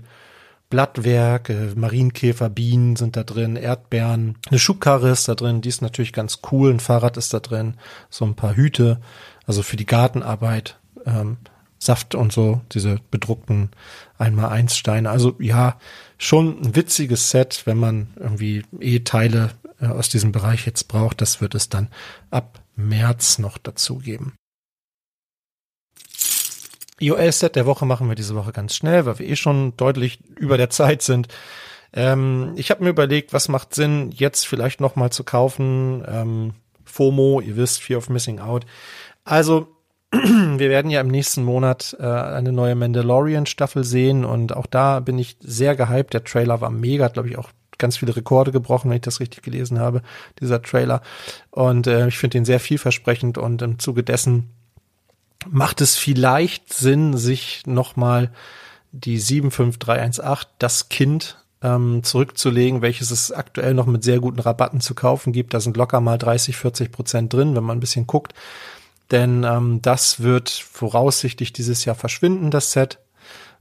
[0.70, 5.82] Blattwerk, äh, Marienkäfer, Bienen sind da drin, Erdbeeren, eine Schubkarre ist da drin, die ist
[5.82, 7.76] natürlich ganz cool, ein Fahrrad ist da drin,
[8.10, 9.00] so ein paar Hüte,
[9.46, 11.38] also für die Gartenarbeit, ähm,
[11.78, 13.70] Saft und so, diese bedruckten
[14.18, 15.10] einmal eins Steine.
[15.10, 15.78] Also ja,
[16.18, 21.22] schon ein witziges Set, wenn man irgendwie E-Teile äh, aus diesem Bereich jetzt braucht.
[21.22, 21.90] Das wird es dann
[22.32, 24.36] ab März noch dazu geben.
[27.00, 30.58] IOL-Set der Woche machen wir diese Woche ganz schnell, weil wir eh schon deutlich über
[30.58, 31.28] der Zeit sind.
[31.94, 36.04] Ähm, ich habe mir überlegt, was macht Sinn, jetzt vielleicht noch mal zu kaufen.
[36.08, 36.54] Ähm,
[36.86, 38.66] FOMO, ihr wisst, Fear of Missing Out.
[39.24, 39.68] Also
[40.12, 45.18] wir werden ja im nächsten Monat äh, eine neue Mandalorian-Staffel sehen und auch da bin
[45.20, 46.14] ich sehr gehypt.
[46.14, 49.44] Der Trailer war mega, glaube ich auch ganz viele Rekorde gebrochen, wenn ich das richtig
[49.44, 50.02] gelesen habe,
[50.40, 51.02] dieser Trailer.
[51.52, 54.50] Und äh, ich finde ihn sehr vielversprechend und im Zuge dessen
[55.50, 58.32] macht es vielleicht Sinn, sich nochmal
[58.92, 64.94] die 75318, das Kind, ähm, zurückzulegen, welches es aktuell noch mit sehr guten Rabatten zu
[64.94, 65.54] kaufen gibt.
[65.54, 68.34] Da sind locker mal 30, 40 Prozent drin, wenn man ein bisschen guckt.
[69.12, 73.00] Denn ähm, das wird voraussichtlich dieses Jahr verschwinden, das Set.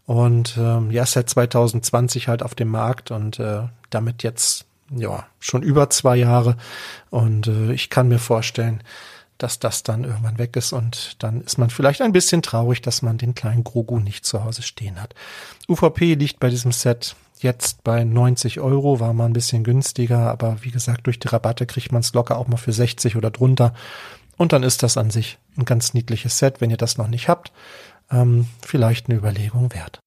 [0.07, 5.63] Und ähm, ja, Set 2020 halt auf dem Markt und äh, damit jetzt ja schon
[5.63, 6.57] über zwei Jahre.
[7.11, 8.83] Und äh, ich kann mir vorstellen,
[9.39, 13.03] dass das dann irgendwann weg ist und dann ist man vielleicht ein bisschen traurig, dass
[13.03, 15.15] man den kleinen Grogu nicht zu Hause stehen hat.
[15.69, 20.59] UVP liegt bei diesem Set jetzt bei 90 Euro, war mal ein bisschen günstiger, aber
[20.63, 23.75] wie gesagt, durch die Rabatte kriegt man es locker auch mal für 60 oder drunter.
[24.37, 27.29] Und dann ist das an sich ein ganz niedliches Set, wenn ihr das noch nicht
[27.29, 27.53] habt.
[28.11, 30.01] Ähm, vielleicht eine Überlegung wert.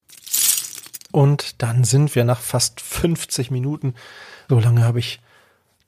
[1.12, 3.96] Und dann sind wir nach fast 50 Minuten,
[4.50, 5.20] so lange habe ich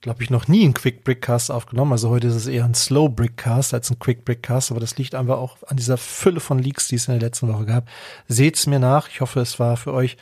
[0.02, 1.92] glaube ich, noch nie einen Quick Brickcast aufgenommen.
[1.92, 5.14] Also heute ist es eher ein Slow Brickcast als ein Quick Brickcast, aber das liegt
[5.14, 7.90] einfach auch an dieser Fülle von Leaks, die es in der letzten Woche gab.
[8.28, 9.10] Seht's mir nach.
[9.10, 10.16] Ich hoffe, es war für euch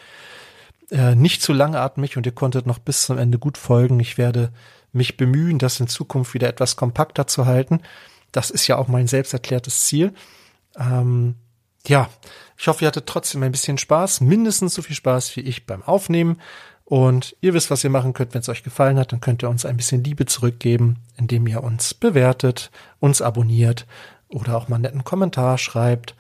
[0.90, 4.00] äh, nicht zu langatmig und ihr konntet noch bis zum Ende gut folgen.
[4.00, 4.52] Ich werde
[4.94, 7.82] mich bemühen, das in Zukunft wieder etwas kompakter zu halten.
[8.32, 10.14] Das ist ja auch mein selbst erklärtes Ziel.
[10.80, 11.36] Ähm,
[11.88, 12.10] ja,
[12.58, 15.84] ich hoffe, ihr hattet trotzdem ein bisschen Spaß, mindestens so viel Spaß wie ich beim
[15.84, 16.42] Aufnehmen.
[16.86, 19.12] Und ihr wisst, was ihr machen könnt, wenn es euch gefallen hat.
[19.12, 23.86] Dann könnt ihr uns ein bisschen Liebe zurückgeben, indem ihr uns bewertet, uns abonniert
[24.30, 26.16] oder auch mal einen netten Kommentar schreibt.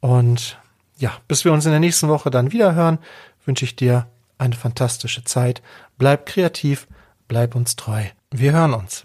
[0.00, 0.58] Und
[0.96, 2.98] ja, bis wir uns in der nächsten Woche dann wieder hören,
[3.44, 4.06] wünsche ich dir
[4.38, 5.60] eine fantastische Zeit.
[5.98, 6.86] Bleib kreativ,
[7.26, 8.04] bleib uns treu.
[8.30, 9.04] Wir hören uns.